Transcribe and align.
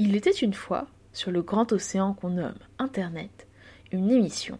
Il 0.00 0.14
était 0.14 0.30
une 0.30 0.54
fois, 0.54 0.86
sur 1.12 1.32
le 1.32 1.42
grand 1.42 1.72
océan 1.72 2.14
qu'on 2.14 2.30
nomme 2.30 2.58
Internet, 2.78 3.48
une 3.90 4.12
émission. 4.12 4.58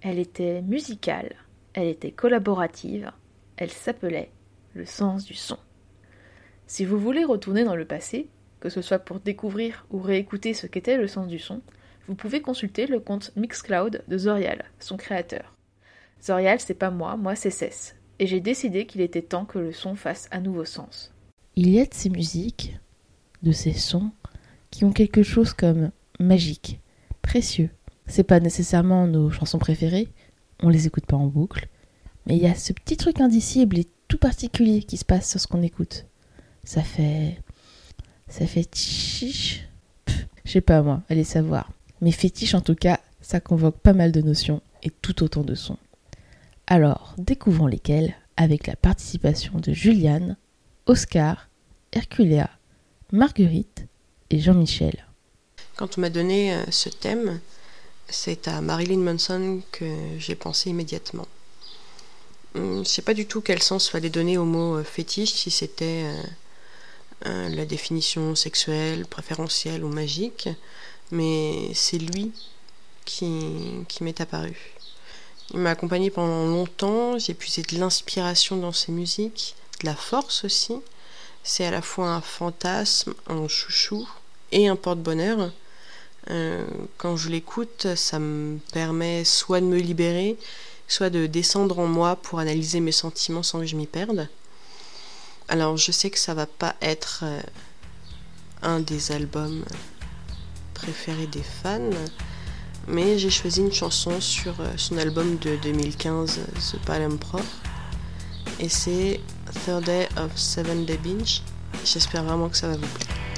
Elle 0.00 0.20
était 0.20 0.62
musicale, 0.62 1.34
elle 1.74 1.88
était 1.88 2.12
collaborative, 2.12 3.10
elle 3.56 3.70
s'appelait 3.70 4.30
Le 4.74 4.86
sens 4.86 5.24
du 5.24 5.34
son. 5.34 5.58
Si 6.68 6.84
vous 6.84 6.98
voulez 6.98 7.24
retourner 7.24 7.64
dans 7.64 7.74
le 7.74 7.84
passé, 7.84 8.28
que 8.60 8.68
ce 8.68 8.80
soit 8.80 9.00
pour 9.00 9.18
découvrir 9.18 9.86
ou 9.90 10.00
réécouter 10.00 10.54
ce 10.54 10.68
qu'était 10.68 10.98
le 10.98 11.08
sens 11.08 11.26
du 11.26 11.40
son, 11.40 11.62
vous 12.06 12.14
pouvez 12.14 12.40
consulter 12.40 12.86
le 12.86 13.00
compte 13.00 13.32
Mixcloud 13.34 14.04
de 14.06 14.18
Zorial, 14.18 14.66
son 14.78 14.96
créateur. 14.96 15.56
Zorial, 16.22 16.60
c'est 16.60 16.74
pas 16.74 16.90
moi, 16.90 17.16
moi 17.16 17.34
c'est 17.34 17.50
Cess, 17.50 17.96
et 18.20 18.28
j'ai 18.28 18.40
décidé 18.40 18.86
qu'il 18.86 19.00
était 19.00 19.22
temps 19.22 19.46
que 19.46 19.58
le 19.58 19.72
son 19.72 19.96
fasse 19.96 20.28
à 20.30 20.38
nouveau 20.40 20.64
sens. 20.64 21.12
Il 21.56 21.70
y 21.70 21.80
a 21.80 21.86
de 21.86 21.94
ces 21.94 22.08
musiques, 22.08 22.78
de 23.42 23.50
ces 23.50 23.72
sons, 23.72 24.12
qui 24.70 24.84
ont 24.84 24.92
quelque 24.92 25.22
chose 25.22 25.52
comme 25.52 25.90
magique, 26.18 26.80
précieux. 27.22 27.70
C'est 28.06 28.24
pas 28.24 28.40
nécessairement 28.40 29.06
nos 29.06 29.30
chansons 29.30 29.58
préférées, 29.58 30.08
on 30.62 30.68
les 30.68 30.86
écoute 30.86 31.06
pas 31.06 31.16
en 31.16 31.26
boucle, 31.26 31.68
mais 32.26 32.36
il 32.36 32.42
y 32.42 32.46
a 32.46 32.54
ce 32.54 32.72
petit 32.72 32.96
truc 32.96 33.20
indicible 33.20 33.78
et 33.78 33.86
tout 34.08 34.18
particulier 34.18 34.82
qui 34.82 34.96
se 34.96 35.04
passe 35.04 35.30
sur 35.30 35.40
ce 35.40 35.46
qu'on 35.46 35.62
écoute. 35.62 36.06
Ça 36.64 36.82
fait. 36.82 37.40
Ça 38.28 38.46
fait 38.46 38.68
chiche. 38.74 39.68
Je 40.44 40.50
sais 40.50 40.60
pas 40.60 40.82
moi, 40.82 41.02
allez 41.08 41.24
savoir. 41.24 41.70
Mais 42.00 42.12
fétiche 42.12 42.54
en 42.54 42.60
tout 42.60 42.74
cas, 42.74 43.00
ça 43.20 43.40
convoque 43.40 43.78
pas 43.78 43.92
mal 43.92 44.12
de 44.12 44.20
notions 44.20 44.62
et 44.82 44.90
tout 44.90 45.22
autant 45.22 45.42
de 45.42 45.54
sons. 45.54 45.78
Alors, 46.66 47.14
découvrons 47.18 47.66
lesquels 47.66 48.14
avec 48.36 48.66
la 48.66 48.76
participation 48.76 49.58
de 49.58 49.72
Juliane, 49.72 50.36
Oscar, 50.86 51.48
Herculea, 51.92 52.48
Marguerite 53.12 53.86
Jean-Michel. 54.38 55.06
Quand 55.76 55.98
on 55.98 56.02
m'a 56.02 56.10
donné 56.10 56.54
euh, 56.54 56.70
ce 56.70 56.88
thème, 56.88 57.40
c'est 58.08 58.48
à 58.48 58.60
Marilyn 58.60 58.98
Manson 58.98 59.62
que 59.72 59.86
j'ai 60.18 60.34
pensé 60.34 60.70
immédiatement. 60.70 61.26
Hum, 62.54 62.74
je 62.74 62.78
ne 62.80 62.84
sais 62.84 63.02
pas 63.02 63.14
du 63.14 63.26
tout 63.26 63.40
quel 63.40 63.62
sens 63.62 63.88
fallait 63.88 64.10
donner 64.10 64.38
au 64.38 64.44
mot 64.44 64.76
euh, 64.76 64.84
fétiche, 64.84 65.32
si 65.32 65.50
c'était 65.50 66.04
euh, 67.26 67.48
la 67.48 67.64
définition 67.64 68.34
sexuelle, 68.34 69.06
préférentielle 69.06 69.84
ou 69.84 69.88
magique, 69.88 70.48
mais 71.10 71.72
c'est 71.74 71.98
lui 71.98 72.32
qui, 73.04 73.84
qui 73.88 74.04
m'est 74.04 74.20
apparu. 74.20 74.56
Il 75.52 75.58
m'a 75.58 75.70
accompagné 75.70 76.10
pendant 76.10 76.46
longtemps, 76.46 77.18
j'ai 77.18 77.34
puisé 77.34 77.62
de 77.62 77.78
l'inspiration 77.78 78.56
dans 78.56 78.72
ses 78.72 78.92
musiques, 78.92 79.56
de 79.80 79.86
la 79.86 79.96
force 79.96 80.44
aussi. 80.44 80.74
C'est 81.42 81.64
à 81.64 81.70
la 81.70 81.82
fois 81.82 82.10
un 82.10 82.20
fantasme, 82.20 83.14
un 83.26 83.48
chouchou 83.48 84.08
et 84.52 84.68
un 84.68 84.76
porte-bonheur. 84.76 85.50
Euh, 86.30 86.64
quand 86.98 87.16
je 87.16 87.28
l'écoute, 87.28 87.94
ça 87.94 88.18
me 88.18 88.58
permet 88.72 89.24
soit 89.24 89.60
de 89.60 89.66
me 89.66 89.78
libérer, 89.78 90.36
soit 90.86 91.10
de 91.10 91.26
descendre 91.26 91.78
en 91.78 91.86
moi 91.86 92.16
pour 92.16 92.38
analyser 92.38 92.80
mes 92.80 92.92
sentiments 92.92 93.42
sans 93.42 93.60
que 93.60 93.66
je 93.66 93.76
m'y 93.76 93.86
perde. 93.86 94.28
Alors 95.48 95.76
je 95.76 95.90
sais 95.90 96.10
que 96.10 96.18
ça 96.18 96.34
va 96.34 96.46
pas 96.46 96.76
être 96.80 97.20
euh, 97.24 97.40
un 98.62 98.80
des 98.80 99.12
albums 99.12 99.64
préférés 100.74 101.26
des 101.26 101.42
fans, 101.42 101.90
mais 102.86 103.18
j'ai 103.18 103.30
choisi 103.30 103.60
une 103.60 103.72
chanson 103.72 104.20
sur 104.20 104.60
euh, 104.60 104.68
son 104.76 104.98
album 104.98 105.38
de 105.38 105.56
2015, 105.56 106.40
The 106.72 106.84
Palm 106.86 107.18
Pro, 107.18 107.40
et 108.60 108.68
c'est 108.68 109.20
Third 109.64 109.84
Day 109.84 110.08
of 110.16 110.36
Seven 110.36 110.84
Day 110.84 110.98
Binge. 110.98 111.42
J'espère 111.84 112.24
vraiment 112.24 112.48
que 112.48 112.56
ça 112.56 112.68
va 112.68 112.76
vous 112.76 112.86
plaire. 112.86 113.29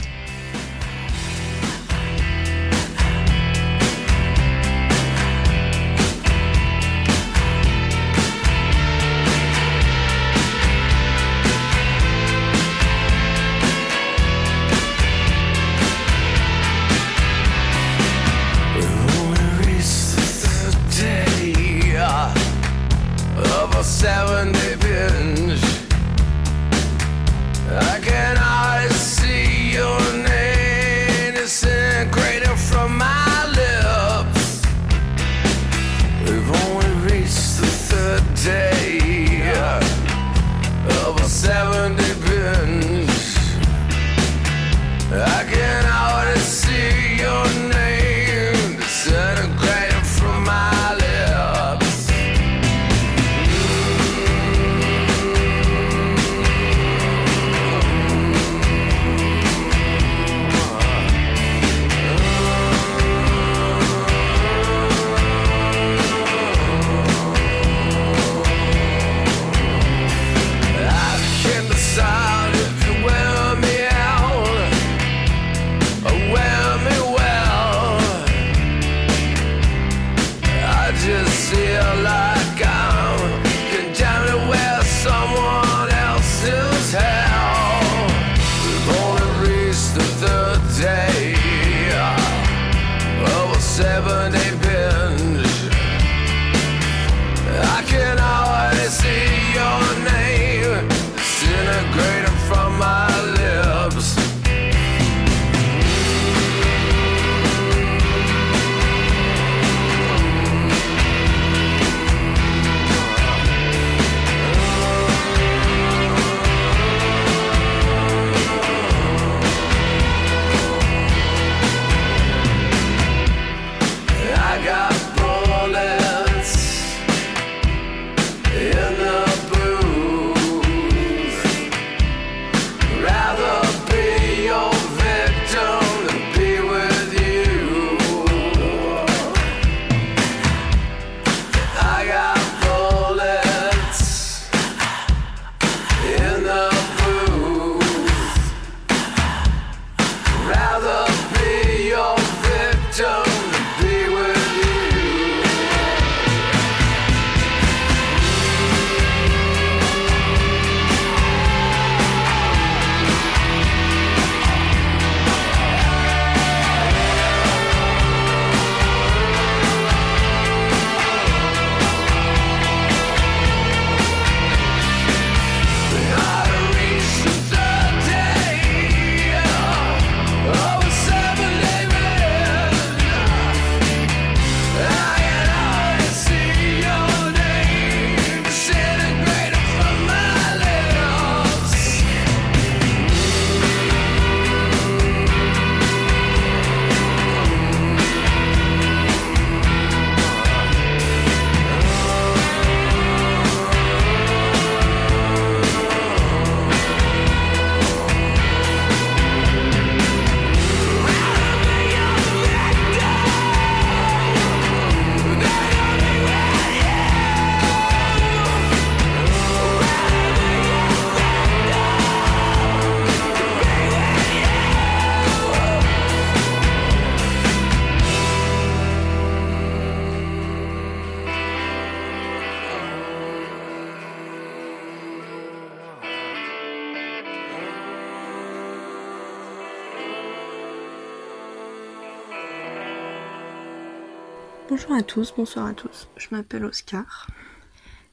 Bonjour 244.92 245.04
à 245.04 245.08
tous, 245.08 245.34
bonsoir 245.34 245.64
à 245.64 245.72
tous. 245.72 246.06
Je 246.18 246.28
m'appelle 246.32 246.66
Oscar. 246.66 247.26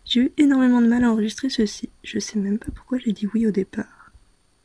J'ai 0.06 0.22
eu 0.22 0.32
énormément 0.38 0.80
de 0.80 0.88
mal 0.88 1.04
à 1.04 1.12
enregistrer 1.12 1.50
ceci. 1.50 1.90
Je 2.06 2.20
sais 2.20 2.40
même 2.40 2.58
pas 2.58 2.72
pourquoi 2.74 3.00
j'ai 3.00 3.12
dit 3.12 3.28
oui 3.34 3.46
au 3.46 3.52
départ. 3.52 4.14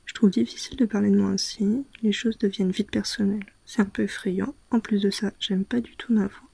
Je 0.07 0.15
trouve 0.15 0.31
difficile 0.31 0.77
de 0.77 0.85
parler 0.85 1.11
de 1.11 1.19
moi 1.19 1.31
ainsi. 1.31 1.85
Les 2.03 2.13
choses 2.13 2.39
deviennent 2.39 2.71
vite 2.71 2.93
personnelles. 2.93 3.53
C'est 3.67 3.83
un 3.83 3.87
peu 3.87 4.05
effrayant. 4.05 4.55
En 4.71 4.79
plus 4.79 5.03
de 5.03 5.11
ça, 5.11 5.33
j'aime 5.41 5.65
pas 5.65 5.81
du 5.81 5.97
tout 5.97 6.13
ma 6.13 6.29
voix. 6.29 6.49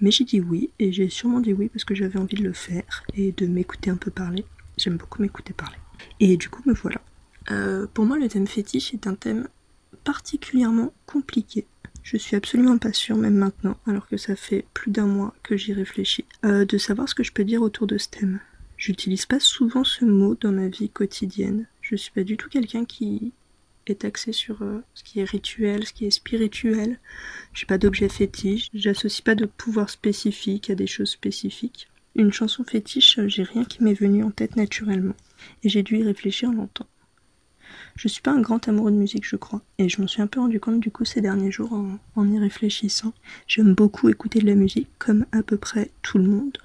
Mais 0.00 0.10
j'ai 0.10 0.24
dit 0.24 0.40
oui, 0.40 0.70
et 0.78 0.90
j'ai 0.90 1.10
sûrement 1.10 1.40
dit 1.40 1.52
oui 1.52 1.68
parce 1.68 1.84
que 1.84 1.94
j'avais 1.94 2.18
envie 2.18 2.36
de 2.36 2.44
le 2.44 2.54
faire 2.54 3.04
et 3.12 3.32
de 3.32 3.46
m'écouter 3.46 3.90
un 3.90 3.98
peu 3.98 4.10
parler. 4.10 4.46
J'aime 4.78 4.96
beaucoup 4.96 5.20
m'écouter 5.20 5.52
parler. 5.52 5.76
Et 6.18 6.38
du 6.38 6.48
coup, 6.48 6.62
me 6.64 6.72
voilà. 6.72 7.02
Euh, 7.50 7.86
pour 7.92 8.06
moi, 8.06 8.18
le 8.18 8.26
thème 8.26 8.46
fétiche 8.46 8.94
est 8.94 9.06
un 9.06 9.16
thème 9.16 9.48
particulièrement 10.02 10.94
compliqué. 11.04 11.66
Je 12.06 12.16
suis 12.16 12.36
absolument 12.36 12.78
pas 12.78 12.92
sûre, 12.92 13.16
même 13.16 13.34
maintenant, 13.34 13.76
alors 13.84 14.06
que 14.06 14.16
ça 14.16 14.36
fait 14.36 14.64
plus 14.74 14.92
d'un 14.92 15.08
mois 15.08 15.34
que 15.42 15.56
j'y 15.56 15.72
réfléchis, 15.72 16.24
euh, 16.44 16.64
de 16.64 16.78
savoir 16.78 17.08
ce 17.08 17.16
que 17.16 17.24
je 17.24 17.32
peux 17.32 17.42
dire 17.42 17.62
autour 17.62 17.88
de 17.88 17.98
ce 17.98 18.08
thème. 18.08 18.38
J'utilise 18.76 19.26
pas 19.26 19.40
souvent 19.40 19.82
ce 19.82 20.04
mot 20.04 20.36
dans 20.36 20.52
ma 20.52 20.68
vie 20.68 20.88
quotidienne. 20.88 21.66
Je 21.82 21.96
suis 21.96 22.12
pas 22.12 22.22
du 22.22 22.36
tout 22.36 22.48
quelqu'un 22.48 22.84
qui 22.84 23.32
est 23.88 24.04
axé 24.04 24.30
sur 24.30 24.62
euh, 24.62 24.84
ce 24.94 25.02
qui 25.02 25.18
est 25.18 25.24
rituel, 25.24 25.84
ce 25.84 25.92
qui 25.92 26.06
est 26.06 26.12
spirituel. 26.12 27.00
J'ai 27.52 27.66
pas 27.66 27.76
d'objet 27.76 28.08
fétiche, 28.08 28.68
j'associe 28.72 29.22
pas 29.22 29.34
de 29.34 29.46
pouvoir 29.46 29.90
spécifique 29.90 30.70
à 30.70 30.76
des 30.76 30.86
choses 30.86 31.10
spécifiques. 31.10 31.88
Une 32.14 32.32
chanson 32.32 32.62
fétiche, 32.62 33.18
j'ai 33.26 33.42
rien 33.42 33.64
qui 33.64 33.82
m'est 33.82 33.94
venu 33.94 34.22
en 34.22 34.30
tête 34.30 34.54
naturellement, 34.54 35.16
et 35.64 35.68
j'ai 35.68 35.82
dû 35.82 35.98
y 35.98 36.04
réfléchir 36.04 36.52
longtemps. 36.52 36.86
Je 37.96 38.08
suis 38.08 38.22
pas 38.22 38.32
un 38.32 38.40
grand 38.40 38.68
amoureux 38.68 38.90
de 38.90 38.96
musique, 38.96 39.26
je 39.26 39.36
crois, 39.36 39.62
et 39.78 39.88
je 39.88 40.00
m'en 40.00 40.06
suis 40.06 40.22
un 40.22 40.26
peu 40.26 40.40
rendu 40.40 40.60
compte 40.60 40.80
du 40.80 40.90
coup 40.90 41.04
ces 41.04 41.20
derniers 41.20 41.50
jours 41.50 41.72
en, 41.72 41.98
en 42.14 42.32
y 42.32 42.38
réfléchissant. 42.38 43.12
J'aime 43.46 43.74
beaucoup 43.74 44.08
écouter 44.08 44.40
de 44.40 44.46
la 44.46 44.54
musique, 44.54 44.88
comme 44.98 45.26
à 45.32 45.42
peu 45.42 45.56
près 45.56 45.90
tout 46.02 46.18
le 46.18 46.28
monde, 46.28 46.58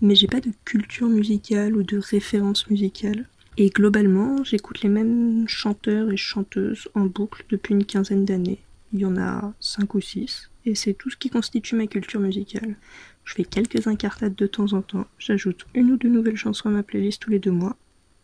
mais 0.00 0.14
j'ai 0.14 0.26
pas 0.26 0.40
de 0.40 0.50
culture 0.64 1.08
musicale 1.08 1.76
ou 1.76 1.82
de 1.82 1.98
référence 1.98 2.68
musicale. 2.68 3.26
Et 3.58 3.70
globalement, 3.70 4.44
j'écoute 4.44 4.82
les 4.82 4.90
mêmes 4.90 5.48
chanteurs 5.48 6.10
et 6.10 6.16
chanteuses 6.18 6.88
en 6.94 7.06
boucle 7.06 7.44
depuis 7.48 7.72
une 7.72 7.86
quinzaine 7.86 8.26
d'années. 8.26 8.60
Il 8.92 9.00
y 9.00 9.06
en 9.06 9.16
a 9.16 9.54
cinq 9.60 9.94
ou 9.94 10.00
six, 10.00 10.50
et 10.64 10.74
c'est 10.74 10.92
tout 10.92 11.10
ce 11.10 11.16
qui 11.16 11.30
constitue 11.30 11.74
ma 11.74 11.86
culture 11.86 12.20
musicale. 12.20 12.76
Je 13.24 13.34
fais 13.34 13.44
quelques 13.44 13.86
incartades 13.86 14.34
de 14.34 14.46
temps 14.46 14.72
en 14.74 14.82
temps, 14.82 15.06
j'ajoute 15.18 15.66
une 15.74 15.90
ou 15.90 15.96
deux 15.96 16.08
nouvelles 16.08 16.36
chansons 16.36 16.68
à 16.68 16.72
ma 16.72 16.82
playlist 16.82 17.22
tous 17.22 17.30
les 17.30 17.38
deux 17.38 17.50
mois, 17.50 17.76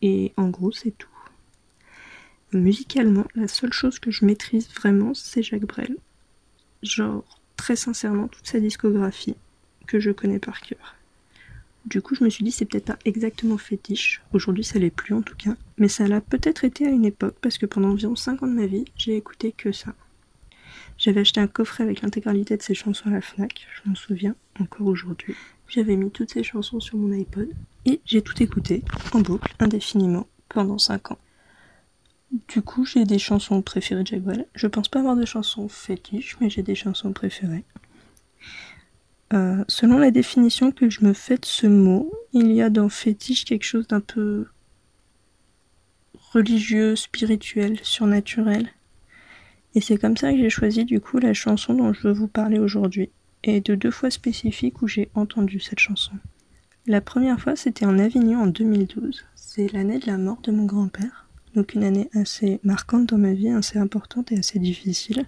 et 0.02 0.32
en 0.36 0.48
gros 0.48 0.70
c'est 0.70 0.96
tout. 0.96 1.08
Musicalement, 2.52 3.24
la 3.34 3.48
seule 3.48 3.72
chose 3.72 3.98
que 3.98 4.10
je 4.10 4.26
maîtrise 4.26 4.68
vraiment, 4.68 5.14
c'est 5.14 5.42
Jacques 5.42 5.66
Brel. 5.66 5.96
Genre, 6.82 7.24
très 7.56 7.76
sincèrement, 7.76 8.28
toute 8.28 8.46
sa 8.46 8.60
discographie, 8.60 9.36
que 9.86 9.98
je 9.98 10.10
connais 10.10 10.38
par 10.38 10.60
cœur. 10.60 10.96
Du 11.86 12.02
coup, 12.02 12.14
je 12.14 12.22
me 12.22 12.28
suis 12.28 12.44
dit, 12.44 12.52
c'est 12.52 12.66
peut-être 12.66 12.84
pas 12.84 12.98
exactement 13.06 13.56
fétiche. 13.56 14.20
Aujourd'hui, 14.34 14.64
ça 14.64 14.78
l'est 14.78 14.90
plus 14.90 15.14
en 15.14 15.22
tout 15.22 15.34
cas. 15.34 15.56
Mais 15.78 15.88
ça 15.88 16.06
l'a 16.06 16.20
peut-être 16.20 16.64
été 16.64 16.86
à 16.86 16.90
une 16.90 17.06
époque, 17.06 17.36
parce 17.40 17.56
que 17.56 17.64
pendant 17.64 17.88
environ 17.88 18.16
5 18.16 18.42
ans 18.42 18.46
de 18.46 18.52
ma 18.52 18.66
vie, 18.66 18.84
j'ai 18.96 19.16
écouté 19.16 19.52
que 19.52 19.72
ça. 19.72 19.94
J'avais 20.98 21.22
acheté 21.22 21.40
un 21.40 21.46
coffret 21.46 21.84
avec 21.84 22.02
l'intégralité 22.02 22.56
de 22.58 22.62
ses 22.62 22.74
chansons 22.74 23.08
à 23.08 23.12
la 23.12 23.22
Fnac, 23.22 23.66
je 23.74 23.88
m'en 23.88 23.94
souviens 23.94 24.36
encore 24.60 24.86
aujourd'hui. 24.86 25.34
J'avais 25.68 25.96
mis 25.96 26.10
toutes 26.10 26.32
ses 26.32 26.42
chansons 26.44 26.80
sur 26.80 26.98
mon 26.98 27.12
iPod, 27.12 27.48
et 27.86 28.00
j'ai 28.04 28.20
tout 28.20 28.40
écouté, 28.42 28.82
en 29.12 29.20
boucle, 29.20 29.54
indéfiniment, 29.58 30.26
pendant 30.50 30.76
5 30.76 31.12
ans. 31.12 31.18
Du 32.32 32.62
coup, 32.62 32.86
j'ai 32.86 33.04
des 33.04 33.18
chansons 33.18 33.60
préférées 33.60 34.04
de 34.04 34.18
Brel. 34.18 34.46
Je 34.54 34.66
pense 34.66 34.88
pas 34.88 35.00
avoir 35.00 35.16
de 35.16 35.26
chansons 35.26 35.68
fétiches, 35.68 36.38
mais 36.40 36.48
j'ai 36.48 36.62
des 36.62 36.74
chansons 36.74 37.12
préférées. 37.12 37.64
Euh, 39.34 39.64
selon 39.68 39.98
la 39.98 40.10
définition 40.10 40.72
que 40.72 40.88
je 40.88 41.04
me 41.04 41.12
fais 41.12 41.36
de 41.36 41.44
ce 41.44 41.66
mot, 41.66 42.10
il 42.32 42.52
y 42.52 42.62
a 42.62 42.70
dans 42.70 42.88
fétiche 42.88 43.44
quelque 43.44 43.64
chose 43.64 43.86
d'un 43.86 44.00
peu 44.00 44.46
religieux, 46.32 46.96
spirituel, 46.96 47.78
surnaturel. 47.82 48.68
Et 49.74 49.82
c'est 49.82 49.98
comme 49.98 50.16
ça 50.16 50.32
que 50.32 50.38
j'ai 50.38 50.50
choisi 50.50 50.84
du 50.84 51.00
coup 51.00 51.18
la 51.18 51.34
chanson 51.34 51.74
dont 51.74 51.92
je 51.92 52.08
veux 52.08 52.14
vous 52.14 52.28
parler 52.28 52.58
aujourd'hui, 52.58 53.10
et 53.44 53.60
de 53.60 53.74
deux 53.74 53.90
fois 53.90 54.10
spécifiques 54.10 54.80
où 54.80 54.88
j'ai 54.88 55.10
entendu 55.14 55.60
cette 55.60 55.80
chanson. 55.80 56.12
La 56.86 57.00
première 57.00 57.40
fois, 57.40 57.56
c'était 57.56 57.86
en 57.86 57.98
Avignon 57.98 58.42
en 58.42 58.46
2012. 58.46 59.24
C'est 59.34 59.72
l'année 59.72 59.98
de 59.98 60.06
la 60.06 60.18
mort 60.18 60.40
de 60.42 60.52
mon 60.52 60.64
grand-père 60.64 61.21
donc 61.54 61.74
une 61.74 61.84
année 61.84 62.08
assez 62.14 62.60
marquante 62.64 63.06
dans 63.06 63.18
ma 63.18 63.32
vie, 63.32 63.48
assez 63.48 63.78
importante 63.78 64.32
et 64.32 64.38
assez 64.38 64.58
difficile. 64.58 65.26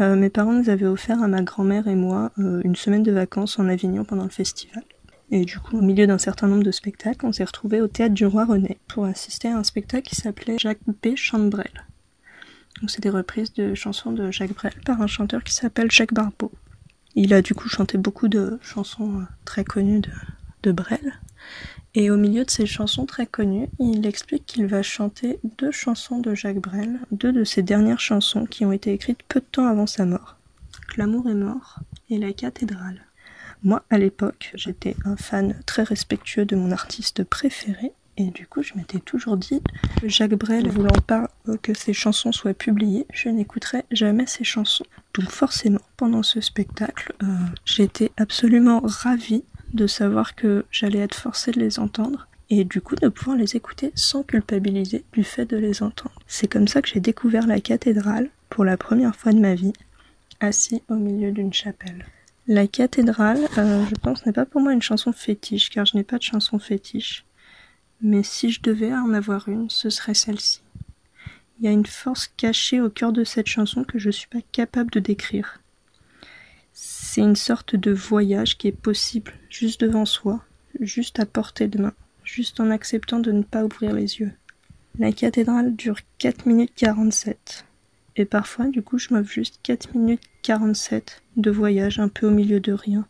Euh, 0.00 0.16
mes 0.16 0.30
parents 0.30 0.52
nous 0.52 0.70
avaient 0.70 0.86
offert 0.86 1.22
à 1.22 1.28
ma 1.28 1.42
grand-mère 1.42 1.88
et 1.88 1.94
moi 1.94 2.32
euh, 2.38 2.60
une 2.64 2.76
semaine 2.76 3.02
de 3.02 3.12
vacances 3.12 3.58
en 3.58 3.68
Avignon 3.68 4.04
pendant 4.04 4.24
le 4.24 4.30
festival. 4.30 4.82
Et 5.30 5.44
du 5.44 5.58
coup, 5.58 5.78
au 5.78 5.82
milieu 5.82 6.06
d'un 6.06 6.18
certain 6.18 6.48
nombre 6.48 6.64
de 6.64 6.70
spectacles, 6.70 7.24
on 7.24 7.32
s'est 7.32 7.44
retrouvé 7.44 7.80
au 7.80 7.88
théâtre 7.88 8.14
du 8.14 8.26
Roi 8.26 8.44
René 8.44 8.78
pour 8.88 9.04
assister 9.04 9.48
à 9.48 9.56
un 9.56 9.64
spectacle 9.64 10.08
qui 10.08 10.16
s'appelait 10.16 10.58
Jacques 10.58 10.84
B. 10.86 11.16
chante 11.16 11.48
Brel. 11.48 11.86
Donc 12.80 12.90
c'est 12.90 13.02
des 13.02 13.10
reprises 13.10 13.52
de 13.52 13.74
chansons 13.74 14.12
de 14.12 14.30
Jacques 14.30 14.54
Brel 14.54 14.74
par 14.84 15.00
un 15.00 15.06
chanteur 15.06 15.42
qui 15.44 15.54
s'appelle 15.54 15.90
Jacques 15.90 16.12
Barbeau. 16.12 16.52
Il 17.14 17.32
a 17.32 17.42
du 17.42 17.54
coup 17.54 17.68
chanté 17.68 17.96
beaucoup 17.96 18.28
de 18.28 18.58
chansons 18.60 19.20
euh, 19.20 19.24
très 19.44 19.64
connues 19.64 20.00
de, 20.00 20.10
Brel. 20.72 21.20
Et 21.94 22.10
au 22.10 22.16
milieu 22.16 22.44
de 22.44 22.50
ces 22.50 22.66
chansons 22.66 23.06
très 23.06 23.26
connues, 23.26 23.68
il 23.78 24.04
explique 24.06 24.46
qu'il 24.46 24.66
va 24.66 24.82
chanter 24.82 25.38
deux 25.58 25.70
chansons 25.70 26.18
de 26.18 26.34
Jacques 26.34 26.60
Brel, 26.60 26.98
deux 27.12 27.32
de 27.32 27.44
ses 27.44 27.62
dernières 27.62 28.00
chansons 28.00 28.46
qui 28.46 28.64
ont 28.64 28.72
été 28.72 28.92
écrites 28.92 29.22
peu 29.28 29.40
de 29.40 29.46
temps 29.50 29.66
avant 29.66 29.86
sa 29.86 30.04
mort. 30.04 30.36
L'amour 30.96 31.28
est 31.28 31.34
mort 31.34 31.80
et 32.10 32.18
la 32.18 32.32
cathédrale. 32.32 33.00
Moi, 33.62 33.82
à 33.90 33.98
l'époque, 33.98 34.52
j'étais 34.54 34.96
un 35.04 35.16
fan 35.16 35.54
très 35.66 35.84
respectueux 35.84 36.44
de 36.44 36.56
mon 36.56 36.70
artiste 36.70 37.24
préféré, 37.24 37.92
et 38.16 38.26
du 38.26 38.46
coup, 38.46 38.62
je 38.62 38.74
m'étais 38.74 39.00
toujours 39.00 39.36
dit 39.36 39.60
que 40.00 40.08
Jacques 40.08 40.34
Brel, 40.34 40.68
voulant 40.68 41.00
pas 41.06 41.30
que 41.62 41.74
ses 41.74 41.92
chansons 41.92 42.30
soient 42.30 42.54
publiées, 42.54 43.06
je 43.12 43.28
n'écouterais 43.28 43.84
jamais 43.90 44.26
ses 44.26 44.44
chansons. 44.44 44.84
Donc 45.14 45.30
forcément, 45.30 45.80
pendant 45.96 46.22
ce 46.22 46.40
spectacle, 46.40 47.12
euh, 47.22 47.26
j'étais 47.64 48.12
absolument 48.16 48.80
ravie 48.84 49.44
de 49.74 49.86
savoir 49.86 50.34
que 50.34 50.64
j'allais 50.70 51.00
être 51.00 51.14
forcée 51.14 51.50
de 51.50 51.60
les 51.60 51.78
entendre 51.78 52.28
et 52.50 52.64
du 52.64 52.80
coup 52.80 52.94
de 52.94 53.08
pouvoir 53.08 53.36
les 53.36 53.56
écouter 53.56 53.92
sans 53.94 54.22
culpabiliser 54.22 55.04
du 55.12 55.24
fait 55.24 55.46
de 55.46 55.56
les 55.56 55.82
entendre. 55.82 56.14
C'est 56.26 56.48
comme 56.48 56.68
ça 56.68 56.82
que 56.82 56.88
j'ai 56.88 57.00
découvert 57.00 57.46
la 57.46 57.60
cathédrale 57.60 58.30
pour 58.48 58.64
la 58.64 58.76
première 58.76 59.16
fois 59.16 59.32
de 59.32 59.40
ma 59.40 59.54
vie, 59.54 59.72
assis 60.40 60.82
au 60.88 60.94
milieu 60.94 61.32
d'une 61.32 61.52
chapelle. 61.52 62.06
La 62.46 62.66
cathédrale, 62.66 63.48
euh, 63.58 63.84
je 63.88 63.94
pense, 63.94 64.26
n'est 64.26 64.32
pas 64.32 64.44
pour 64.44 64.60
moi 64.60 64.72
une 64.72 64.82
chanson 64.82 65.12
fétiche, 65.12 65.70
car 65.70 65.86
je 65.86 65.96
n'ai 65.96 66.04
pas 66.04 66.18
de 66.18 66.22
chanson 66.22 66.58
fétiche. 66.58 67.24
Mais 68.02 68.22
si 68.22 68.50
je 68.50 68.60
devais 68.60 68.92
en 68.92 69.14
avoir 69.14 69.48
une, 69.48 69.70
ce 69.70 69.88
serait 69.88 70.14
celle-ci. 70.14 70.60
Il 71.58 71.64
y 71.64 71.68
a 71.68 71.72
une 71.72 71.86
force 71.86 72.28
cachée 72.36 72.80
au 72.80 72.90
cœur 72.90 73.12
de 73.12 73.24
cette 73.24 73.46
chanson 73.46 73.84
que 73.84 73.98
je 73.98 74.08
ne 74.08 74.12
suis 74.12 74.28
pas 74.28 74.42
capable 74.52 74.90
de 74.90 75.00
décrire. 75.00 75.60
C'est 76.76 77.20
une 77.20 77.36
sorte 77.36 77.76
de 77.76 77.92
voyage 77.92 78.58
qui 78.58 78.66
est 78.66 78.72
possible 78.72 79.32
juste 79.48 79.80
devant 79.80 80.04
soi, 80.04 80.42
juste 80.80 81.20
à 81.20 81.24
portée 81.24 81.68
de 81.68 81.80
main, 81.80 81.92
juste 82.24 82.58
en 82.58 82.70
acceptant 82.70 83.20
de 83.20 83.30
ne 83.30 83.44
pas 83.44 83.64
ouvrir 83.64 83.92
les 83.92 84.18
yeux. 84.18 84.32
La 84.98 85.12
cathédrale 85.12 85.76
dure 85.76 85.98
4 86.18 86.46
minutes 86.46 86.72
47. 86.74 87.64
Et 88.16 88.24
parfois, 88.24 88.66
du 88.66 88.82
coup, 88.82 88.98
je 88.98 89.14
m'offre 89.14 89.30
juste 89.30 89.60
4 89.62 89.94
minutes 89.94 90.24
47 90.42 91.22
de 91.36 91.50
voyage 91.52 92.00
un 92.00 92.08
peu 92.08 92.26
au 92.26 92.32
milieu 92.32 92.58
de 92.58 92.72
rien. 92.72 93.06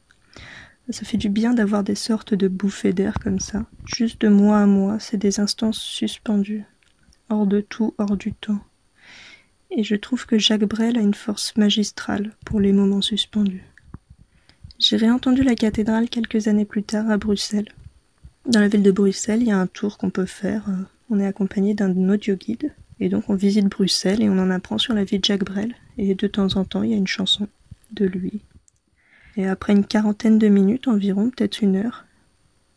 Ça 0.90 1.06
fait 1.06 1.16
du 1.16 1.30
bien 1.30 1.54
d'avoir 1.54 1.84
des 1.84 1.94
sortes 1.94 2.34
de 2.34 2.48
bouffées 2.48 2.92
d'air 2.92 3.14
comme 3.18 3.40
ça. 3.40 3.64
Juste 3.86 4.20
de 4.20 4.28
moi 4.28 4.58
à 4.58 4.66
moi, 4.66 4.98
c'est 5.00 5.16
des 5.16 5.40
instants 5.40 5.72
suspendus. 5.72 6.64
Hors 7.30 7.46
de 7.46 7.62
tout, 7.62 7.94
hors 7.96 8.18
du 8.18 8.34
temps 8.34 8.60
et 9.76 9.82
je 9.82 9.96
trouve 9.96 10.26
que 10.26 10.38
Jacques 10.38 10.64
Brel 10.64 10.96
a 10.96 11.00
une 11.00 11.14
force 11.14 11.56
magistrale 11.56 12.32
pour 12.44 12.60
les 12.60 12.72
moments 12.72 13.02
suspendus. 13.02 13.64
J'ai 14.78 14.96
réentendu 14.96 15.42
la 15.42 15.54
cathédrale 15.54 16.08
quelques 16.08 16.48
années 16.48 16.64
plus 16.64 16.82
tard 16.82 17.10
à 17.10 17.16
Bruxelles. 17.16 17.68
Dans 18.46 18.60
la 18.60 18.68
ville 18.68 18.82
de 18.82 18.90
Bruxelles, 18.90 19.42
il 19.42 19.48
y 19.48 19.52
a 19.52 19.58
un 19.58 19.66
tour 19.66 19.98
qu'on 19.98 20.10
peut 20.10 20.26
faire. 20.26 20.64
On 21.10 21.18
est 21.18 21.26
accompagné 21.26 21.74
d'un 21.74 22.08
audio 22.08 22.34
guide. 22.34 22.72
Et 23.00 23.08
donc 23.08 23.28
on 23.28 23.34
visite 23.34 23.66
Bruxelles 23.66 24.22
et 24.22 24.28
on 24.28 24.38
en 24.38 24.50
apprend 24.50 24.78
sur 24.78 24.94
la 24.94 25.04
vie 25.04 25.18
de 25.18 25.24
Jacques 25.24 25.44
Brel. 25.44 25.74
Et 25.98 26.14
de 26.14 26.26
temps 26.26 26.56
en 26.56 26.64
temps, 26.64 26.82
il 26.82 26.90
y 26.90 26.94
a 26.94 26.98
une 26.98 27.06
chanson 27.06 27.48
de 27.92 28.04
lui. 28.04 28.42
Et 29.36 29.46
après 29.46 29.72
une 29.72 29.84
quarantaine 29.84 30.38
de 30.38 30.48
minutes 30.48 30.86
environ, 30.86 31.30
peut-être 31.30 31.62
une 31.62 31.76
heure, 31.76 32.04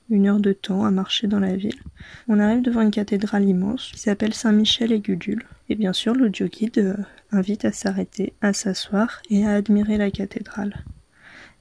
une 0.09 0.27
heure 0.27 0.39
de 0.39 0.53
temps 0.53 0.85
à 0.85 0.91
marcher 0.91 1.27
dans 1.27 1.39
la 1.39 1.55
ville. 1.55 1.79
On 2.27 2.39
arrive 2.39 2.61
devant 2.61 2.81
une 2.81 2.91
cathédrale 2.91 3.47
immense 3.47 3.91
qui 3.91 3.99
s'appelle 3.99 4.33
Saint-Michel 4.33 4.91
et 4.91 4.99
Gudule. 4.99 5.45
Et 5.69 5.75
bien 5.75 5.93
sûr, 5.93 6.13
l'audio 6.13 6.47
guide 6.47 6.77
euh, 6.77 6.95
invite 7.31 7.65
à 7.65 7.71
s'arrêter, 7.71 8.33
à 8.41 8.53
s'asseoir 8.53 9.21
et 9.29 9.45
à 9.45 9.53
admirer 9.53 9.97
la 9.97 10.11
cathédrale. 10.11 10.73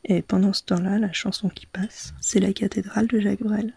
Et 0.05 0.23
pendant 0.23 0.53
ce 0.53 0.63
temps-là, 0.65 0.99
la 0.99 1.13
chanson 1.13 1.49
qui 1.49 1.67
passe, 1.67 2.15
c'est 2.21 2.39
la 2.39 2.53
cathédrale 2.53 3.09
de 3.09 3.19
Jacques 3.19 3.43
Brel. 3.43 3.75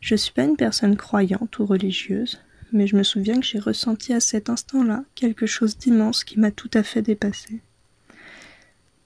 Je 0.00 0.14
suis 0.14 0.32
pas 0.32 0.44
une 0.44 0.56
personne 0.56 0.96
croyante 0.96 1.58
ou 1.58 1.66
religieuse, 1.66 2.40
mais 2.72 2.86
je 2.86 2.96
me 2.96 3.02
souviens 3.02 3.40
que 3.40 3.46
j'ai 3.46 3.58
ressenti 3.58 4.12
à 4.12 4.20
cet 4.20 4.48
instant-là 4.48 5.02
quelque 5.16 5.46
chose 5.46 5.76
d'immense 5.76 6.22
qui 6.22 6.38
m'a 6.38 6.52
tout 6.52 6.70
à 6.74 6.84
fait 6.84 7.02
dépassé. 7.02 7.60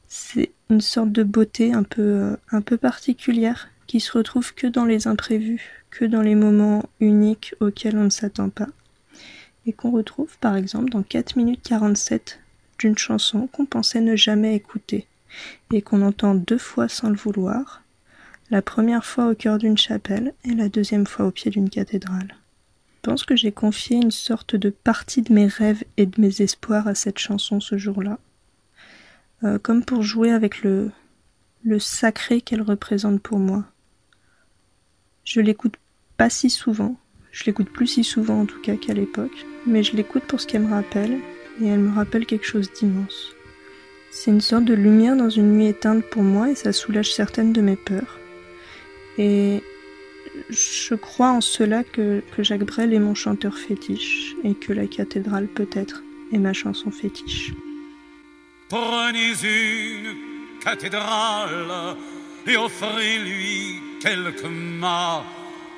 C'est 0.08 0.52
une 0.68 0.80
sorte 0.80 1.12
de 1.12 1.22
beauté 1.22 1.72
euh, 1.98 2.36
un 2.50 2.60
peu 2.60 2.76
particulière 2.76 3.68
qui 3.86 4.00
se 4.00 4.12
retrouve 4.12 4.54
que 4.54 4.66
dans 4.66 4.84
les 4.84 5.06
imprévus, 5.06 5.84
que 5.90 6.04
dans 6.04 6.22
les 6.22 6.34
moments 6.34 6.84
uniques 7.00 7.54
auxquels 7.60 7.96
on 7.96 8.04
ne 8.04 8.10
s'attend 8.10 8.50
pas. 8.50 8.68
Et 9.66 9.72
qu'on 9.72 9.90
retrouve 9.90 10.36
par 10.38 10.56
exemple 10.56 10.90
dans 10.90 11.02
4 11.02 11.36
minutes 11.36 11.62
47 11.62 12.40
d'une 12.78 12.96
chanson 12.96 13.46
qu'on 13.46 13.66
pensait 13.66 14.00
ne 14.00 14.16
jamais 14.16 14.54
écouter 14.54 15.06
et 15.72 15.82
qu'on 15.82 16.02
entend 16.02 16.34
deux 16.34 16.58
fois 16.58 16.88
sans 16.88 17.10
le 17.10 17.16
vouloir, 17.16 17.82
la 18.50 18.62
première 18.62 19.04
fois 19.04 19.28
au 19.28 19.34
cœur 19.34 19.58
d'une 19.58 19.78
chapelle 19.78 20.34
et 20.44 20.54
la 20.54 20.68
deuxième 20.68 21.06
fois 21.06 21.26
au 21.26 21.30
pied 21.30 21.50
d'une 21.50 21.70
cathédrale. 21.70 22.34
Je 23.02 23.10
pense 23.10 23.24
que 23.24 23.36
j'ai 23.36 23.52
confié 23.52 23.96
une 23.96 24.10
sorte 24.10 24.56
de 24.56 24.70
partie 24.70 25.22
de 25.22 25.32
mes 25.32 25.46
rêves 25.46 25.84
et 25.96 26.06
de 26.06 26.20
mes 26.20 26.42
espoirs 26.42 26.88
à 26.88 26.94
cette 26.94 27.18
chanson 27.18 27.60
ce 27.60 27.78
jour-là, 27.78 28.18
euh, 29.44 29.58
comme 29.58 29.84
pour 29.84 30.02
jouer 30.02 30.32
avec 30.32 30.62
le, 30.62 30.90
le 31.62 31.78
sacré 31.78 32.40
qu'elle 32.40 32.62
représente 32.62 33.20
pour 33.22 33.38
moi. 33.38 33.64
Je 35.24 35.40
l'écoute 35.40 35.76
pas 36.16 36.28
si 36.28 36.50
souvent, 36.50 36.96
je 37.32 37.44
l'écoute 37.44 37.70
plus 37.70 37.86
si 37.86 38.04
souvent 38.04 38.40
en 38.40 38.46
tout 38.46 38.60
cas 38.60 38.76
qu'à 38.76 38.94
l'époque, 38.94 39.46
mais 39.66 39.82
je 39.82 39.96
l'écoute 39.96 40.24
pour 40.24 40.40
ce 40.40 40.46
qu'elle 40.46 40.62
me 40.62 40.70
rappelle, 40.70 41.18
et 41.60 41.66
elle 41.66 41.80
me 41.80 41.94
rappelle 41.94 42.26
quelque 42.26 42.46
chose 42.46 42.72
d'immense. 42.72 43.34
C'est 44.10 44.30
une 44.30 44.40
sorte 44.40 44.64
de 44.64 44.74
lumière 44.74 45.16
dans 45.16 45.30
une 45.30 45.52
nuit 45.52 45.66
éteinte 45.66 46.04
pour 46.04 46.22
moi 46.22 46.50
et 46.50 46.54
ça 46.54 46.72
soulage 46.72 47.12
certaines 47.12 47.52
de 47.52 47.60
mes 47.60 47.76
peurs. 47.76 48.18
Et 49.18 49.62
je 50.48 50.94
crois 50.94 51.30
en 51.30 51.40
cela 51.40 51.84
que, 51.84 52.22
que 52.36 52.42
Jacques 52.42 52.64
Brel 52.64 52.92
est 52.92 52.98
mon 52.98 53.14
chanteur 53.14 53.56
fétiche 53.56 54.34
et 54.42 54.54
que 54.54 54.72
la 54.72 54.86
cathédrale 54.86 55.46
peut-être 55.46 56.02
est 56.32 56.38
ma 56.38 56.52
chanson 56.52 56.90
fétiche. 56.90 57.52
Prenez 58.68 59.32
une 59.42 60.60
cathédrale 60.60 61.96
et 62.46 62.56
offrez-lui 62.56 63.80
quelques 64.00 64.44
mâts, 64.44 65.24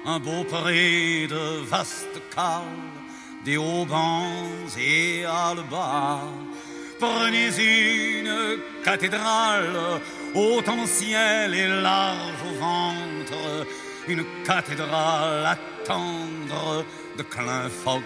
un 0.05 0.19
beau 0.19 0.45
pré 0.45 1.27
de 1.29 1.65
vastes 1.65 2.21
cales, 2.35 2.63
des 3.45 3.57
haubans 3.57 4.67
et 4.79 5.25
bas. 5.71 6.21
Prenez 6.99 7.51
une 8.19 8.59
cathédrale 8.85 10.01
haute 10.35 10.69
en 10.69 10.87
ciel 10.87 11.55
et 11.55 11.69
large 11.69 12.43
au 12.49 12.59
ventre, 12.61 13.67
une 14.09 14.25
cathédrale 14.45 15.47
à 15.47 15.57
tendre 15.85 16.85
de 17.17 17.23
clin 17.23 17.69
phoque 17.69 18.03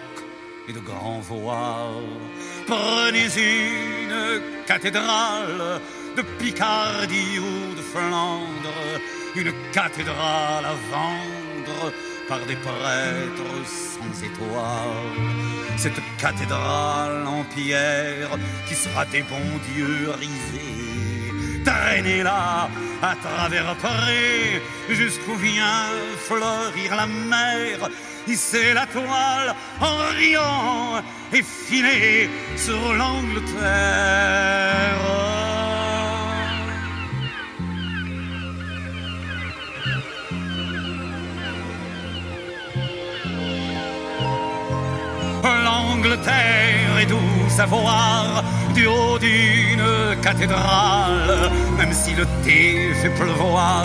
et 0.69 0.73
de 0.73 0.81
grands 0.81 1.21
voiles. 1.21 2.21
Prenez 2.67 3.27
une 3.37 4.43
cathédrale 4.67 5.81
de 6.17 6.23
Picardie 6.39 7.39
ou 7.39 7.75
de 7.75 7.83
Flandre, 7.83 9.01
une 9.35 9.53
cathédrale 9.73 10.65
à 10.65 10.75
vendre 10.91 11.46
par 12.29 12.41
des 12.47 12.57
prêtres 12.57 13.65
sans 13.65 14.25
étoiles. 14.25 15.31
Cette 15.77 16.01
cathédrale 16.19 17.25
en 17.27 17.45
pierre 17.45 18.31
qui 18.69 18.75
sera 18.75 19.05
des 19.07 19.23
bons 19.23 19.59
dieux 19.75 20.11
risés. 20.19 21.63
Traînez-la 21.65 22.69
à 23.03 23.15
travers 23.17 23.75
Paris 23.77 24.61
jusqu'où 24.89 25.35
vient 25.35 25.91
fleurir 26.29 26.97
la 26.97 27.07
mer. 27.07 27.91
Hissez 28.29 28.73
la 28.73 28.87
toile 28.87 29.55
en 29.81 29.97
riant 30.17 31.03
et 31.33 31.43
filer 31.43 32.31
sur 32.57 32.95
l'Angleterre. 32.95 35.26
l'Angleterre 47.07 47.37
est 47.47 47.47
douce 47.47 47.59
à 47.59 47.67
voir 47.67 48.45
du 48.75 48.87
haut 48.87 49.19
d'une 49.19 50.21
cathédrale, 50.23 51.51
même 51.79 51.93
si 51.93 52.15
le 52.15 52.27
thé 52.45 52.93
fait 52.95 53.11
pleuvoir, 53.11 53.85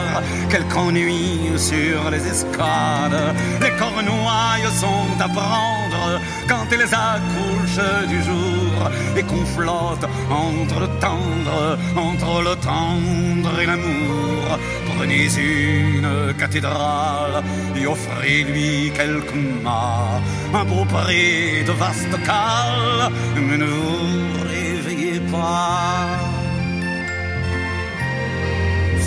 quelque 0.49 0.75
ennui 0.75 1.51
sur 1.57 2.09
les 2.09 2.25
escales. 2.27 3.33
Les 3.61 3.71
cornouailles 3.77 4.69
sont 4.73 5.19
à 5.19 5.29
prendre 5.29 6.19
quand 6.47 6.65
elles 6.71 6.93
accouchent 6.93 8.07
du 8.07 8.21
jour 8.23 8.89
et 9.15 9.23
qu'on 9.23 9.45
flotte 9.45 10.05
entre 10.29 10.79
le 10.81 10.87
tendre, 10.99 11.77
entre 11.95 12.41
le 12.41 12.55
tendre 12.55 13.59
et 13.61 13.65
l'amour. 13.65 14.59
Prenez 15.01 15.35
une 15.35 16.31
cathédrale 16.37 17.41
et 17.75 17.87
offrez-lui 17.87 18.91
quelques 18.95 19.33
mâts, 19.63 20.21
un 20.53 20.63
beau 20.63 20.85
pré 20.85 21.63
de 21.65 21.71
vaste 21.71 22.15
cale, 22.23 23.11
mais 23.35 23.57
ne 23.57 23.65
vous 23.65 24.43
réveillez 24.47 25.19
pas. 25.21 26.05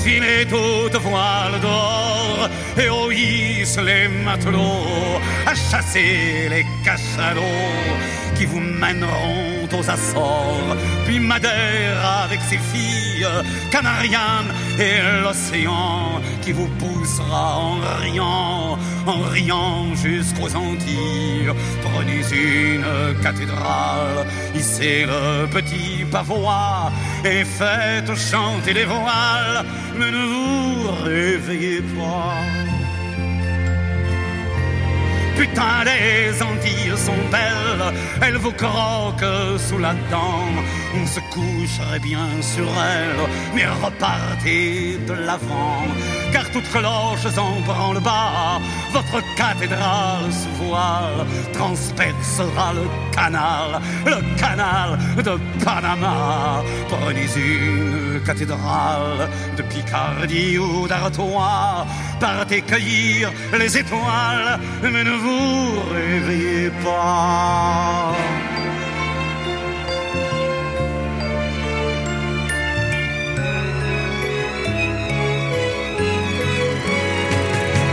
Filez 0.03 0.45
toute 0.49 1.01
voile 1.01 1.61
d'or 1.61 2.49
et 2.77 2.91
hisse 3.15 3.79
les 3.79 4.09
matelots 4.09 5.21
à 5.47 5.55
chasser 5.55 6.49
les 6.51 6.67
cachalots 6.85 7.41
qui 8.45 8.51
vous 8.51 8.61
mèneront 8.61 9.69
aux 9.73 9.91
Açores, 9.91 10.77
puis 11.07 11.19
Madère 11.19 12.25
avec 12.25 12.41
ses 12.43 12.59
filles, 12.59 13.27
Canarian 13.71 14.45
et 14.79 15.23
l'océan 15.23 16.21
qui 16.43 16.53
vous 16.53 16.69
poussera 16.79 17.57
en 17.57 17.77
riant, 18.03 18.79
en 19.07 19.21
riant 19.33 19.95
jusqu'aux 19.95 20.55
Antilles. 20.55 21.51
Prenez 21.83 22.21
une 22.33 23.23
cathédrale, 23.23 24.27
hissez 24.55 25.07
le 25.07 25.47
petit 25.47 26.05
pavois 26.11 26.93
et 27.25 27.45
faites 27.45 28.15
chanter 28.15 28.75
les 28.75 28.85
voiles, 28.85 29.65
mais 29.99 30.11
ne 30.11 30.25
vous 30.33 30.91
réveillez 31.03 31.81
pas. 31.97 32.74
Putain, 35.37 35.85
les 35.85 36.43
Antilles 36.43 36.97
sont 36.97 37.25
belles, 37.31 37.93
elles 38.23 38.37
vous 38.37 38.53
croquent 38.53 39.59
sous 39.59 39.79
la 39.79 39.95
dent. 40.11 40.49
On 40.97 41.07
se 41.07 41.21
coucherait 41.33 41.99
bien 41.99 42.29
sur 42.41 42.67
elles, 42.67 43.29
mais 43.55 43.67
repartez 43.67 44.99
de 45.09 45.12
l'avant. 45.12 45.83
Car 46.33 46.49
toute 46.50 46.69
cloche 46.71 47.26
en 47.37 47.93
le 47.93 48.00
bas, 48.00 48.61
votre 48.93 49.21
cathédrale 49.37 50.31
sous 50.31 50.64
voile 50.64 51.26
transpercera 51.53 52.73
le 52.75 52.87
canal, 53.12 53.81
le 54.07 54.19
canal 54.38 54.99
de 55.17 55.38
Panama. 55.64 56.62
Prenez 56.88 57.29
une 57.37 58.21
cathédrale 58.25 59.29
de 59.57 59.62
Picardie 59.62 60.59
ou 60.59 60.87
d'Artois, 60.87 61.87
partez 62.21 62.62
cueillir 62.62 63.33
les 63.59 63.79
étoiles, 63.79 64.59
mais 64.83 65.05
ne 65.05 65.17
vous 65.25 65.81
réveillez 65.95 66.71
pas. 66.85 68.14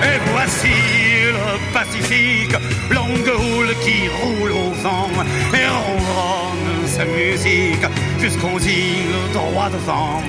Et 0.04 0.20
voici 0.32 0.68
le 1.38 1.74
Pacifique, 1.74 2.56
longue 2.90 3.34
houle 3.40 3.74
qui 3.84 4.00
roule 4.18 4.52
au 4.52 4.72
vent 4.84 5.10
et 5.54 5.68
ronronne 5.86 6.71
sa 7.02 7.06
musique 7.06 7.86
jusqu'aux 8.20 8.60
îles 8.60 9.32
droit 9.34 9.70
devant. 9.70 10.22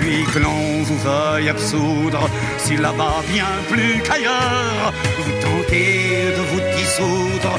Puis 0.00 0.24
que 0.32 0.38
l'on 0.38 0.82
vous 0.82 0.98
veuille 0.98 1.48
absoudre, 1.48 2.28
si 2.58 2.76
là-bas 2.76 3.20
bien 3.32 3.52
plus 3.70 4.00
qu'ailleurs, 4.02 4.92
vous 5.18 5.32
tentez 5.46 6.32
de 6.36 6.42
vous 6.50 6.62
dissoudre 6.76 7.52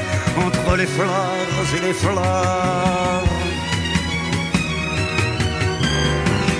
entre 0.46 0.76
les 0.76 0.86
fleurs 0.86 1.66
et 1.76 1.86
les 1.86 1.94
fleurs. 1.94 3.24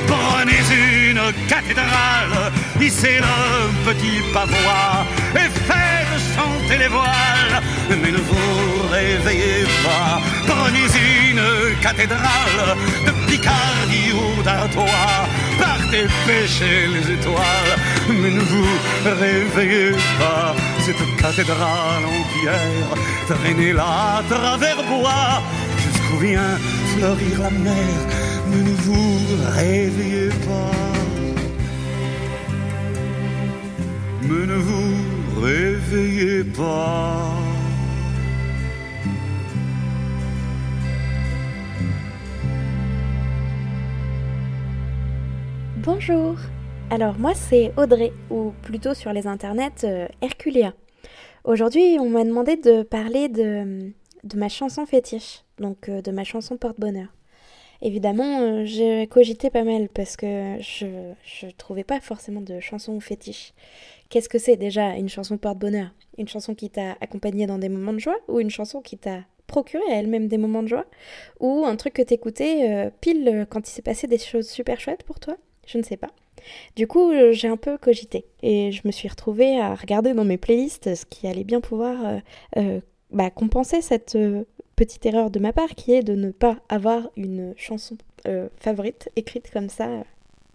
Prenez 0.07 0.63
une 1.11 1.25
cathédrale, 1.49 2.37
hissez 2.81 3.19
le 3.27 3.39
petit 3.87 4.21
pavois 4.33 5.05
et 5.35 5.49
faites 5.67 6.01
chanter 6.35 6.79
les 6.79 6.89
voiles, 6.89 7.57
mais 7.97 8.13
ne 8.13 8.19
vous 8.19 8.89
réveillez 8.91 9.65
pas. 9.83 10.21
Prenez 10.47 10.87
une 11.31 11.81
cathédrale 11.81 12.77
de 13.07 13.11
Picardie 13.27 14.13
ou 14.13 14.43
d'Artois, 14.43 15.27
partez 15.59 16.07
pêcher 16.27 16.87
les 16.95 17.15
étoiles, 17.15 17.75
mais 18.09 18.31
ne 18.31 18.41
vous 18.41 18.69
réveillez 19.05 19.93
pas. 20.19 20.55
Cette 20.85 21.17
cathédrale 21.21 22.05
en 22.05 22.23
pierre, 22.33 22.97
traînez-la 23.29 23.83
à 24.19 24.23
travers 24.29 24.83
bois, 24.85 25.43
jusqu'où 25.83 26.19
vient 26.19 26.59
fleurir 26.97 27.41
la 27.41 27.51
mer 27.51 27.99
Mais 28.51 28.63
ne 28.71 28.75
vous 28.85 29.19
réveillez 29.57 30.29
pas. 30.29 30.77
Mais 34.23 34.47
ne 34.47 34.57
vous 34.57 35.41
réveillez 35.41 36.45
pas. 36.45 37.50
Bonjour 45.83 46.37
Alors 46.91 47.19
moi 47.19 47.33
c'est 47.35 47.73
Audrey, 47.79 48.13
ou 48.29 48.53
plutôt 48.63 48.93
sur 48.93 49.15
les 49.15 49.27
internets 49.27 49.85
euh, 49.85 50.07
Herculea. 50.21 50.75
Aujourd'hui 51.45 51.97
on 51.99 52.11
m'a 52.11 52.23
demandé 52.23 52.57
de 52.57 52.83
parler 52.83 53.31
de, 53.31 53.91
de 54.23 54.37
ma 54.39 54.51
chanson 54.51 54.85
fétiche, 54.85 55.43
donc 55.59 55.89
euh, 55.89 56.03
de 56.03 56.11
ma 56.11 56.23
chanson 56.23 56.59
porte-bonheur. 56.59 57.09
Évidemment 57.81 58.41
euh, 58.41 58.65
j'ai 58.67 59.07
cogité 59.07 59.49
pas 59.49 59.65
mal 59.65 59.89
parce 59.89 60.19
que 60.19 60.59
je 60.61 60.85
ne 61.47 61.51
trouvais 61.53 61.85
pas 61.85 62.01
forcément 62.01 62.43
de 62.43 62.61
chanson 62.61 63.01
fétiche. 63.01 63.55
Qu'est-ce 64.11 64.29
que 64.29 64.39
c'est 64.39 64.59
déjà 64.59 64.97
une 64.97 65.09
chanson 65.09 65.39
porte-bonheur? 65.39 65.89
Une 66.19 66.29
chanson 66.29 66.55
qui 66.55 66.69
t'a 66.69 66.99
accompagné 67.01 67.47
dans 67.47 67.59
des 67.59 67.71
moments 67.71 67.95
de 67.95 68.01
joie 68.01 68.19
ou 68.29 68.39
une 68.39 68.51
chanson 68.51 68.83
qui 68.83 68.99
t'a 68.99 69.21
procuré 69.47 69.85
à 69.91 69.95
elle-même 69.95 70.29
des 70.29 70.37
moments 70.37 70.63
de 70.63 70.69
joie? 70.69 70.85
Ou 71.41 71.65
un 71.65 71.77
truc 71.77 71.95
que 71.95 72.03
t'écoutais 72.03 72.71
euh, 72.71 72.91
pile 73.01 73.47
quand 73.49 73.67
il 73.67 73.73
s'est 73.73 73.81
passé 73.81 74.07
des 74.07 74.19
choses 74.19 74.47
super 74.47 74.79
chouettes 74.79 75.05
pour 75.05 75.19
toi? 75.19 75.39
Je 75.71 75.79
ne 75.79 75.83
sais 75.83 75.97
pas. 75.97 76.11
Du 76.75 76.87
coup, 76.87 77.11
euh, 77.11 77.33
j'ai 77.33 77.49
un 77.49 77.57
peu 77.57 77.79
cogité 77.79 78.25
et 78.43 78.73
je 78.73 78.83
me 78.85 78.93
suis 78.93 79.09
retrouvée 79.09 79.61
à 79.61 79.75
regarder 79.75 80.15
dans 80.15 80.25
mes 80.25 80.39
playlists 80.39 80.95
ce 80.95 81.05
qui 81.07 81.27
allait 81.27 81.45
bien 81.45 81.61
pouvoir 81.61 82.05
euh, 82.05 82.19
euh, 82.57 82.81
bah, 83.11 83.31
compenser 83.31 83.83
cette 83.83 84.17
petite 84.77 85.05
erreur 85.07 85.31
de 85.31 85.39
ma 85.39 85.53
part 85.53 85.71
qui 85.71 85.93
est 85.93 86.03
de 86.03 86.15
ne 86.15 86.31
pas 86.31 86.57
avoir 86.69 87.11
une 87.17 87.55
chanson 87.57 87.97
favorite 88.59 89.09
écrite 89.17 89.51
comme 89.51 89.71
ça 89.71 89.89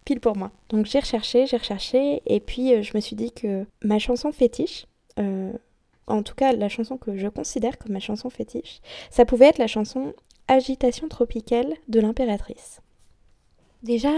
pile 0.06 0.20
pour 0.20 0.38
moi. 0.38 0.52
Donc 0.70 0.86
j'ai 0.86 1.00
recherché, 1.00 1.48
j'ai 1.48 1.58
recherché 1.58 2.22
et 2.28 2.40
puis 2.40 2.84
je 2.84 2.92
me 2.96 3.02
suis 3.02 3.16
dit 3.16 3.32
que 3.32 3.66
ma 3.84 3.98
chanson 3.98 4.32
fétiche, 4.32 4.86
en 5.18 6.22
tout 6.24 6.36
cas 6.36 6.54
la 6.54 6.70
chanson 6.70 6.98
que 6.98 7.18
je 7.18 7.28
considère 7.28 7.78
comme 7.80 7.94
ma 7.94 8.00
chanson 8.00 8.30
fétiche, 8.30 8.82
ça 9.10 9.26
pouvait 9.26 9.48
être 9.48 9.58
la 9.58 9.68
chanson 9.68 10.14
Agitation 10.48 11.08
tropicale 11.08 11.74
de 11.88 12.00
l'impératrice. 12.00 12.80
Déjà, 13.86 14.10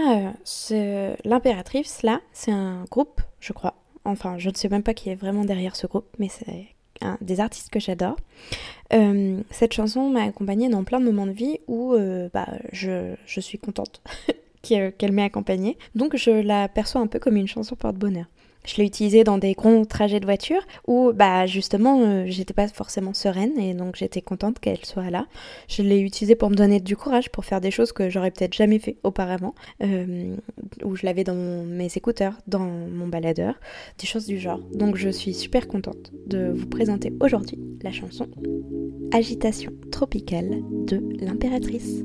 euh, 0.70 1.14
l'impératrice, 1.26 2.02
là, 2.02 2.22
c'est 2.32 2.50
un 2.50 2.84
groupe, 2.90 3.20
je 3.38 3.52
crois. 3.52 3.74
Enfin, 4.06 4.38
je 4.38 4.48
ne 4.48 4.54
sais 4.54 4.70
même 4.70 4.82
pas 4.82 4.94
qui 4.94 5.10
est 5.10 5.14
vraiment 5.14 5.44
derrière 5.44 5.76
ce 5.76 5.86
groupe, 5.86 6.06
mais 6.18 6.28
c'est 6.30 6.68
un 7.02 7.18
des 7.20 7.38
artistes 7.38 7.68
que 7.68 7.78
j'adore. 7.78 8.16
Euh, 8.94 9.42
cette 9.50 9.74
chanson 9.74 10.08
m'a 10.08 10.22
accompagnée 10.22 10.70
dans 10.70 10.84
plein 10.84 11.00
de 11.00 11.04
moments 11.04 11.26
de 11.26 11.32
vie 11.32 11.58
où 11.66 11.92
euh, 11.92 12.30
bah, 12.32 12.48
je, 12.72 13.14
je, 13.26 13.40
suis 13.40 13.58
contente 13.58 14.00
qu'elle 14.62 15.12
m'ait 15.12 15.24
accompagnée. 15.24 15.76
Donc 15.94 16.16
je 16.16 16.30
la 16.30 16.68
perçois 16.68 17.02
un 17.02 17.06
peu 17.06 17.18
comme 17.18 17.36
une 17.36 17.46
chanson 17.46 17.76
porte-bonheur. 17.76 18.24
Je 18.64 18.76
l'ai 18.76 18.84
utilisé 18.84 19.24
dans 19.24 19.38
des 19.38 19.54
grands 19.54 19.84
trajets 19.84 20.20
de 20.20 20.26
voiture 20.26 20.60
où, 20.86 21.12
bah, 21.14 21.46
justement, 21.46 22.00
euh, 22.02 22.24
j'étais 22.26 22.54
pas 22.54 22.68
forcément 22.68 23.14
sereine 23.14 23.58
et 23.58 23.72
donc 23.72 23.96
j'étais 23.96 24.20
contente 24.20 24.58
qu'elle 24.58 24.84
soit 24.84 25.10
là. 25.10 25.26
Je 25.68 25.82
l'ai 25.82 26.00
utilisé 26.00 26.34
pour 26.34 26.50
me 26.50 26.54
donner 26.54 26.80
du 26.80 26.96
courage 26.96 27.30
pour 27.30 27.44
faire 27.44 27.60
des 27.60 27.70
choses 27.70 27.92
que 27.92 28.10
j'aurais 28.10 28.30
peut-être 28.30 28.54
jamais 28.54 28.78
fait 28.78 28.96
auparavant, 29.04 29.54
euh, 29.82 30.36
où 30.84 30.96
je 30.96 31.06
l'avais 31.06 31.24
dans 31.24 31.34
mes 31.34 31.88
écouteurs, 31.96 32.34
dans 32.46 32.58
mon 32.58 33.06
baladeur, 33.06 33.54
des 33.98 34.06
choses 34.06 34.26
du 34.26 34.38
genre. 34.38 34.60
Donc 34.74 34.96
je 34.96 35.08
suis 35.08 35.34
super 35.34 35.66
contente 35.66 36.12
de 36.26 36.52
vous 36.54 36.66
présenter 36.66 37.12
aujourd'hui 37.20 37.58
la 37.82 37.92
chanson 37.92 38.26
Agitation 39.12 39.72
tropicale 39.90 40.62
de 40.86 41.02
l'impératrice. 41.20 42.02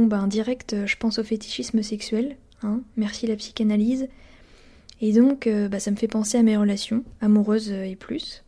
Ben 0.00 0.26
direct, 0.26 0.76
je 0.86 0.96
pense 0.96 1.18
au 1.18 1.24
fétichisme 1.24 1.82
sexuel, 1.82 2.36
hein, 2.62 2.80
merci 2.96 3.26
la 3.26 3.36
psychanalyse. 3.36 4.08
Et 5.00 5.12
donc, 5.12 5.48
bah, 5.70 5.80
ça 5.80 5.90
me 5.90 5.96
fait 5.96 6.08
penser 6.08 6.38
à 6.38 6.42
mes 6.42 6.56
relations, 6.56 7.02
amoureuses 7.20 7.72
et 7.72 7.96
plus, 7.96 8.44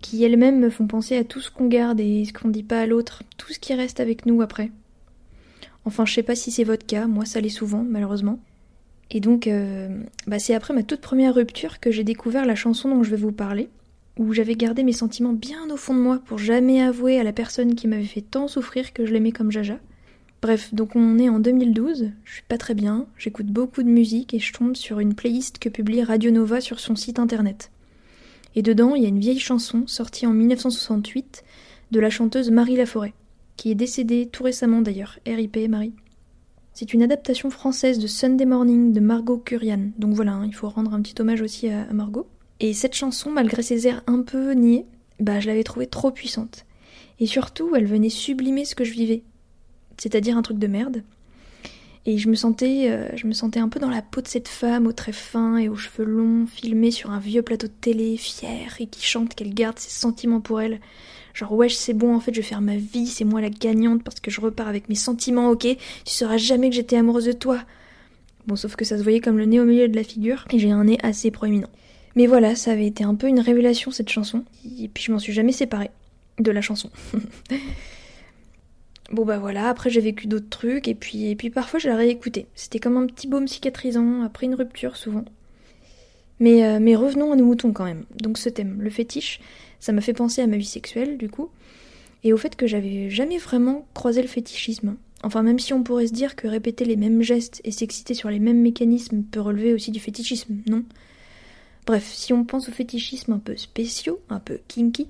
qui 0.00 0.24
elles-mêmes 0.24 0.58
me 0.58 0.70
font 0.70 0.88
penser 0.88 1.16
à 1.16 1.22
tout 1.22 1.40
ce 1.40 1.50
qu'on 1.50 1.68
garde 1.68 2.00
et 2.00 2.24
ce 2.24 2.32
qu'on 2.32 2.48
dit 2.48 2.64
pas 2.64 2.80
à 2.80 2.86
l'autre, 2.86 3.22
tout 3.36 3.52
ce 3.52 3.60
qui 3.60 3.74
reste 3.74 4.00
avec 4.00 4.26
nous 4.26 4.42
après. 4.42 4.72
Enfin, 5.84 6.04
je 6.04 6.14
sais 6.14 6.24
pas 6.24 6.34
si 6.34 6.50
c'est 6.50 6.64
votre 6.64 6.84
cas, 6.84 7.06
moi 7.06 7.24
ça 7.24 7.40
l'est 7.40 7.48
souvent, 7.48 7.84
malheureusement. 7.88 8.40
Et 9.12 9.20
donc, 9.20 9.48
bah, 10.26 10.40
c'est 10.40 10.54
après 10.54 10.74
ma 10.74 10.82
toute 10.82 11.00
première 11.00 11.34
rupture 11.34 11.78
que 11.78 11.92
j'ai 11.92 12.04
découvert 12.04 12.44
la 12.44 12.56
chanson 12.56 12.88
dont 12.88 13.04
je 13.04 13.10
vais 13.10 13.16
vous 13.16 13.32
parler 13.32 13.68
où 14.18 14.32
j'avais 14.32 14.56
gardé 14.56 14.82
mes 14.82 14.92
sentiments 14.92 15.32
bien 15.32 15.70
au 15.70 15.76
fond 15.76 15.94
de 15.94 16.00
moi 16.00 16.20
pour 16.26 16.38
jamais 16.38 16.82
avouer 16.82 17.18
à 17.18 17.24
la 17.24 17.32
personne 17.32 17.74
qui 17.74 17.86
m'avait 17.86 18.02
fait 18.04 18.20
tant 18.20 18.48
souffrir 18.48 18.92
que 18.92 19.06
je 19.06 19.12
l'aimais 19.12 19.32
comme 19.32 19.52
Jaja. 19.52 19.78
Bref, 20.40 20.72
donc 20.72 20.94
on 20.94 21.18
est 21.18 21.28
en 21.28 21.40
2012, 21.40 22.12
je 22.24 22.32
suis 22.32 22.44
pas 22.48 22.58
très 22.58 22.74
bien, 22.74 23.06
j'écoute 23.16 23.46
beaucoup 23.46 23.82
de 23.82 23.88
musique 23.88 24.34
et 24.34 24.38
je 24.38 24.52
tombe 24.52 24.76
sur 24.76 25.00
une 25.00 25.14
playlist 25.14 25.58
que 25.58 25.68
publie 25.68 26.04
Radio 26.04 26.30
Nova 26.30 26.60
sur 26.60 26.78
son 26.78 26.94
site 26.94 27.18
internet. 27.18 27.72
Et 28.54 28.62
dedans, 28.62 28.94
il 28.94 29.02
y 29.02 29.06
a 29.06 29.08
une 29.08 29.18
vieille 29.18 29.40
chanson 29.40 29.88
sortie 29.88 30.28
en 30.28 30.32
1968 30.32 31.42
de 31.90 32.00
la 32.00 32.08
chanteuse 32.08 32.52
Marie 32.52 32.76
Laforêt, 32.76 33.14
qui 33.56 33.72
est 33.72 33.74
décédée 33.74 34.28
tout 34.30 34.44
récemment 34.44 34.80
d'ailleurs, 34.80 35.18
RIP 35.26 35.68
Marie. 35.68 35.94
C'est 36.72 36.94
une 36.94 37.02
adaptation 37.02 37.50
française 37.50 37.98
de 37.98 38.06
Sunday 38.06 38.46
Morning 38.46 38.92
de 38.92 39.00
Margot 39.00 39.38
Curian, 39.38 39.90
donc 39.98 40.14
voilà, 40.14 40.34
hein, 40.34 40.46
il 40.46 40.54
faut 40.54 40.68
rendre 40.68 40.94
un 40.94 41.02
petit 41.02 41.20
hommage 41.20 41.42
aussi 41.42 41.68
à 41.68 41.92
Margot. 41.92 42.28
Et 42.60 42.74
cette 42.74 42.94
chanson, 42.94 43.32
malgré 43.32 43.62
ses 43.62 43.88
airs 43.88 44.04
un 44.06 44.22
peu 44.22 44.52
niais, 44.52 44.86
bah 45.18 45.40
je 45.40 45.48
l'avais 45.48 45.64
trouvée 45.64 45.88
trop 45.88 46.12
puissante. 46.12 46.64
Et 47.18 47.26
surtout, 47.26 47.74
elle 47.74 47.86
venait 47.86 48.08
sublimer 48.08 48.64
ce 48.64 48.76
que 48.76 48.84
je 48.84 48.92
vivais. 48.92 49.24
C'est-à-dire 49.98 50.36
un 50.36 50.42
truc 50.42 50.58
de 50.58 50.66
merde. 50.66 51.02
Et 52.06 52.16
je 52.16 52.28
me 52.28 52.34
sentais, 52.34 52.88
euh, 52.88 53.08
je 53.16 53.26
me 53.26 53.34
sentais 53.34 53.60
un 53.60 53.68
peu 53.68 53.80
dans 53.80 53.90
la 53.90 54.00
peau 54.00 54.22
de 54.22 54.28
cette 54.28 54.48
femme 54.48 54.86
aux 54.86 54.92
traits 54.92 55.14
fins 55.14 55.58
et 55.58 55.68
aux 55.68 55.76
cheveux 55.76 56.06
longs, 56.06 56.46
filmée 56.46 56.90
sur 56.90 57.10
un 57.10 57.18
vieux 57.18 57.42
plateau 57.42 57.66
de 57.66 57.72
télé, 57.80 58.16
fière 58.16 58.76
et 58.80 58.86
qui 58.86 59.04
chante 59.04 59.34
qu'elle 59.34 59.52
garde 59.52 59.78
ses 59.78 59.90
sentiments 59.90 60.40
pour 60.40 60.62
elle. 60.62 60.80
Genre 61.34 61.52
wesh 61.52 61.74
c'est 61.74 61.92
bon 61.92 62.16
en 62.16 62.20
fait 62.20 62.32
je 62.32 62.40
vais 62.40 62.46
faire 62.46 62.62
ma 62.62 62.76
vie, 62.76 63.06
c'est 63.06 63.24
moi 63.24 63.40
la 63.40 63.50
gagnante 63.50 64.02
parce 64.02 64.20
que 64.20 64.30
je 64.30 64.40
repars 64.40 64.68
avec 64.68 64.88
mes 64.88 64.94
sentiments, 64.94 65.50
ok? 65.50 65.66
Tu 65.66 65.76
sauras 66.14 66.38
jamais 66.38 66.70
que 66.70 66.76
j'étais 66.76 66.96
amoureuse 66.96 67.26
de 67.26 67.32
toi. 67.32 67.60
Bon 68.46 68.56
sauf 68.56 68.74
que 68.74 68.86
ça 68.86 68.96
se 68.96 69.02
voyait 69.02 69.20
comme 69.20 69.36
le 69.36 69.44
nez 69.44 69.60
au 69.60 69.64
milieu 69.64 69.86
de 69.86 69.94
la 69.94 70.02
figure 70.02 70.46
et 70.50 70.58
j'ai 70.58 70.70
un 70.70 70.84
nez 70.84 70.96
assez 71.02 71.30
proéminent. 71.30 71.68
Mais 72.16 72.26
voilà, 72.26 72.56
ça 72.56 72.72
avait 72.72 72.86
été 72.86 73.04
un 73.04 73.14
peu 73.14 73.28
une 73.28 73.38
révélation 73.40 73.90
cette 73.90 74.08
chanson. 74.08 74.44
Et 74.80 74.88
puis 74.88 75.04
je 75.04 75.12
m'en 75.12 75.18
suis 75.18 75.34
jamais 75.34 75.52
séparée 75.52 75.90
de 76.38 76.50
la 76.50 76.62
chanson. 76.62 76.90
bon 79.12 79.24
bah 79.24 79.38
voilà, 79.38 79.68
après 79.68 79.90
j'ai 79.90 80.00
vécu 80.00 80.26
d'autres 80.26 80.48
trucs 80.48 80.88
et 80.88 80.94
puis, 80.94 81.30
et 81.30 81.36
puis 81.36 81.50
parfois 81.50 81.78
je 81.78 81.88
la 81.88 81.96
réécoutais. 81.96 82.46
C'était 82.54 82.78
comme 82.78 82.96
un 82.96 83.06
petit 83.06 83.26
baume 83.26 83.48
cicatrisant 83.48 84.22
après 84.22 84.46
une 84.46 84.54
rupture 84.54 84.96
souvent. 84.96 85.24
Mais, 86.40 86.64
euh, 86.64 86.78
mais 86.80 86.94
revenons 86.94 87.32
à 87.32 87.36
nos 87.36 87.44
moutons 87.44 87.72
quand 87.72 87.84
même. 87.84 88.04
Donc 88.20 88.38
ce 88.38 88.48
thème, 88.48 88.80
le 88.80 88.90
fétiche, 88.90 89.40
ça 89.80 89.92
m'a 89.92 90.00
fait 90.00 90.12
penser 90.12 90.40
à 90.42 90.46
ma 90.46 90.56
vie 90.56 90.64
sexuelle 90.64 91.18
du 91.18 91.28
coup. 91.28 91.50
Et 92.24 92.32
au 92.32 92.36
fait 92.36 92.56
que 92.56 92.66
j'avais 92.66 93.10
jamais 93.10 93.38
vraiment 93.38 93.86
croisé 93.94 94.22
le 94.22 94.28
fétichisme. 94.28 94.96
Enfin, 95.22 95.42
même 95.42 95.58
si 95.58 95.72
on 95.72 95.82
pourrait 95.82 96.06
se 96.06 96.12
dire 96.12 96.36
que 96.36 96.46
répéter 96.46 96.84
les 96.84 96.96
mêmes 96.96 97.22
gestes 97.22 97.60
et 97.64 97.72
s'exciter 97.72 98.14
sur 98.14 98.30
les 98.30 98.38
mêmes 98.38 98.60
mécanismes 98.60 99.22
peut 99.22 99.40
relever 99.40 99.74
aussi 99.74 99.90
du 99.90 99.98
fétichisme, 99.98 100.56
non? 100.68 100.84
Bref, 101.86 102.08
si 102.12 102.32
on 102.32 102.44
pense 102.44 102.68
au 102.68 102.72
fétichisme 102.72 103.32
un 103.32 103.38
peu 103.38 103.56
spéciaux, 103.56 104.20
un 104.28 104.38
peu 104.38 104.60
kinky, 104.68 105.08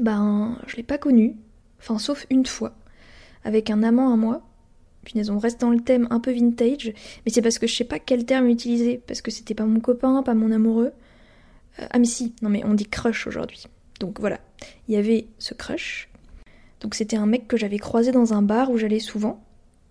ben 0.00 0.58
je 0.66 0.76
l'ai 0.76 0.82
pas 0.82 0.98
connu, 0.98 1.36
enfin 1.80 1.98
sauf 1.98 2.26
une 2.30 2.46
fois, 2.46 2.74
avec 3.44 3.70
un 3.70 3.82
amant 3.82 4.12
à 4.12 4.16
moi. 4.16 4.42
Punaise, 5.04 5.30
on 5.30 5.38
reste 5.38 5.60
dans 5.60 5.70
le 5.70 5.80
thème 5.80 6.06
un 6.10 6.20
peu 6.20 6.32
vintage, 6.32 6.92
mais 7.24 7.32
c'est 7.32 7.40
parce 7.40 7.58
que 7.58 7.66
je 7.66 7.74
sais 7.74 7.84
pas 7.84 7.98
quel 7.98 8.26
terme 8.26 8.48
utiliser, 8.48 9.00
parce 9.06 9.22
que 9.22 9.30
c'était 9.30 9.54
pas 9.54 9.64
mon 9.64 9.80
copain, 9.80 10.22
pas 10.22 10.34
mon 10.34 10.50
amoureux. 10.52 10.92
Euh, 11.80 11.86
ah 11.90 11.98
mais 11.98 12.04
si, 12.04 12.34
non 12.42 12.50
mais 12.50 12.64
on 12.64 12.74
dit 12.74 12.86
crush 12.86 13.26
aujourd'hui. 13.26 13.64
Donc 14.00 14.20
voilà, 14.20 14.40
il 14.86 14.94
y 14.94 14.96
avait 14.96 15.26
ce 15.38 15.54
crush. 15.54 16.08
Donc 16.80 16.94
c'était 16.94 17.16
un 17.16 17.26
mec 17.26 17.48
que 17.48 17.56
j'avais 17.56 17.78
croisé 17.78 18.12
dans 18.12 18.34
un 18.34 18.42
bar 18.42 18.70
où 18.70 18.76
j'allais 18.76 19.00
souvent, 19.00 19.42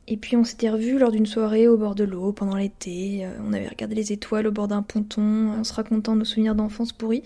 et 0.08 0.18
puis 0.18 0.38
on 0.38 0.44
s'était 0.44 0.70
revus 0.70 0.98
lors 0.98 1.12
d'une 1.12 1.26
soirée 1.26 1.68
au 1.68 1.78
bord 1.78 1.96
de 1.96 2.06
l'eau 2.06 2.32
pendant 2.32 2.56
l'été. 2.56 3.26
Euh, 3.26 3.32
on 3.46 3.54
avait 3.54 3.68
regardé 3.68 3.96
les 3.96 4.14
étoiles 4.14 4.48
au 4.48 4.52
bord 4.52 4.68
d'un 4.68 4.82
ponton, 4.82 5.52
en 5.52 5.64
se 5.64 5.74
racontant 5.74 6.16
nos 6.16 6.26
souvenirs 6.26 6.56
d'enfance 6.56 6.94
pourris. 6.94 7.24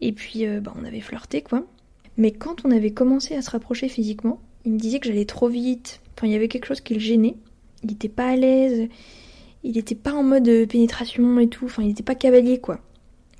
Et 0.00 0.12
puis 0.12 0.46
euh, 0.46 0.60
bah, 0.60 0.72
on 0.80 0.84
avait 0.84 1.00
flirté 1.00 1.42
quoi. 1.42 1.64
Mais 2.20 2.30
quand 2.30 2.64
on 2.64 2.70
avait 2.70 2.92
commencé 2.92 3.34
à 3.34 3.42
se 3.42 3.50
rapprocher 3.50 3.88
physiquement, 3.88 4.40
il 4.64 4.72
me 4.72 4.78
disait 4.78 5.00
que 5.00 5.08
j'allais 5.08 5.24
trop 5.24 5.48
vite. 5.48 6.00
Enfin, 6.16 6.26
il 6.26 6.32
y 6.32 6.36
avait 6.36 6.48
quelque 6.48 6.66
chose 6.66 6.82
qui 6.82 6.94
le 6.94 7.00
gênait. 7.00 7.34
Il 7.82 7.92
était 7.92 8.10
pas 8.10 8.28
à 8.28 8.36
l'aise. 8.36 8.88
Il 9.64 9.78
était 9.78 9.94
pas 9.94 10.12
en 10.12 10.22
mode 10.22 10.44
pénétration 10.68 11.40
et 11.40 11.48
tout. 11.48 11.64
Enfin, 11.64 11.82
il 11.82 11.90
était 11.90 12.02
pas 12.02 12.14
cavalier 12.14 12.58
quoi. 12.58 12.78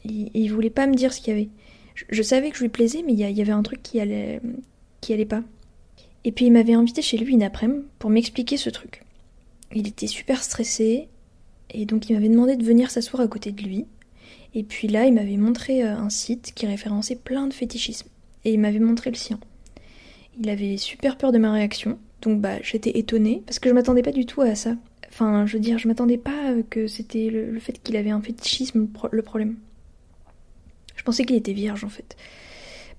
Il, 0.05 0.31
il 0.33 0.49
voulait 0.49 0.71
pas 0.71 0.87
me 0.87 0.95
dire 0.95 1.13
ce 1.13 1.21
qu'il 1.21 1.29
y 1.29 1.37
avait. 1.37 1.49
Je, 2.09 2.23
savais 2.23 2.51
que 2.51 2.57
je 2.57 2.63
lui 2.63 2.71
plaisais, 2.71 3.03
mais 3.05 3.13
il 3.13 3.19
y, 3.19 3.43
avait 3.43 3.53
un 3.53 3.63
truc 3.63 3.83
qui 3.83 4.01
allait, 4.01 4.41
qui 5.03 5.13
allait 5.13 5.27
pas. 5.27 5.43
Et 6.25 6.33
puis 6.33 6.47
il 6.47 6.53
m'avait 6.53 6.73
invité 6.73 7.03
chez 7.03 7.19
lui 7.19 7.35
une 7.35 7.43
après-midi 7.43 7.85
pour 7.99 8.09
m'expliquer 8.09 8.57
ce 8.57 8.71
truc. 8.71 9.03
Il 9.75 9.87
était 9.87 10.07
super 10.07 10.43
stressé, 10.43 11.09
et 11.71 11.85
donc 11.85 12.09
il 12.09 12.15
m'avait 12.15 12.29
demandé 12.29 12.57
de 12.57 12.65
venir 12.65 12.91
s'asseoir 12.91 13.23
à 13.23 13.29
côté 13.29 13.53
de 13.53 13.63
lui. 13.63 13.85
Et 14.55 14.63
puis 14.65 14.89
là, 14.89 15.07
il 15.07 15.13
m'avait 15.13 15.37
montré 15.37 15.85
euh, 15.85 15.95
un 15.95 16.11
site 16.11 16.53
qui 16.55 16.67
référençait 16.67 17.17
plein 17.17 17.47
de 17.47 17.53
fétichismes. 17.53 18.09
Et 18.45 18.53
il 18.53 18.61
m'avait 18.61 18.79
montré 18.79 19.11
le 19.11 19.17
sien. 19.17 19.39
Il 20.39 20.49
avait 20.49 20.77
super 20.77 21.17
peur 21.17 21.33
de 21.33 21.39
ma 21.39 21.53
réaction, 21.53 21.99
donc 22.23 22.41
bah 22.41 22.61
j'étais 22.63 22.99
étonnée, 22.99 23.43
parce 23.47 23.59
que 23.59 23.69
je 23.69 23.75
m'attendais 23.75 24.03
pas 24.03 24.13
du 24.13 24.27
tout 24.27 24.41
à 24.41 24.55
ça. 24.55 24.77
Enfin, 25.09 25.45
je 25.45 25.55
veux 25.55 25.61
dire, 25.61 25.79
je 25.79 25.89
m'attendais 25.89 26.19
pas 26.19 26.51
euh, 26.51 26.63
que 26.69 26.87
c'était 26.87 27.31
le, 27.31 27.59
fait 27.59 27.83
qu'il 27.83 27.97
avait 27.97 28.11
un 28.11 28.23
fétichisme 28.23 28.89
le 29.11 29.23
problème. 29.23 29.57
Je 30.97 31.03
pensais 31.03 31.25
qu'il 31.25 31.37
était 31.37 31.53
vierge 31.53 31.85
en 31.85 31.89
fait. 31.89 32.17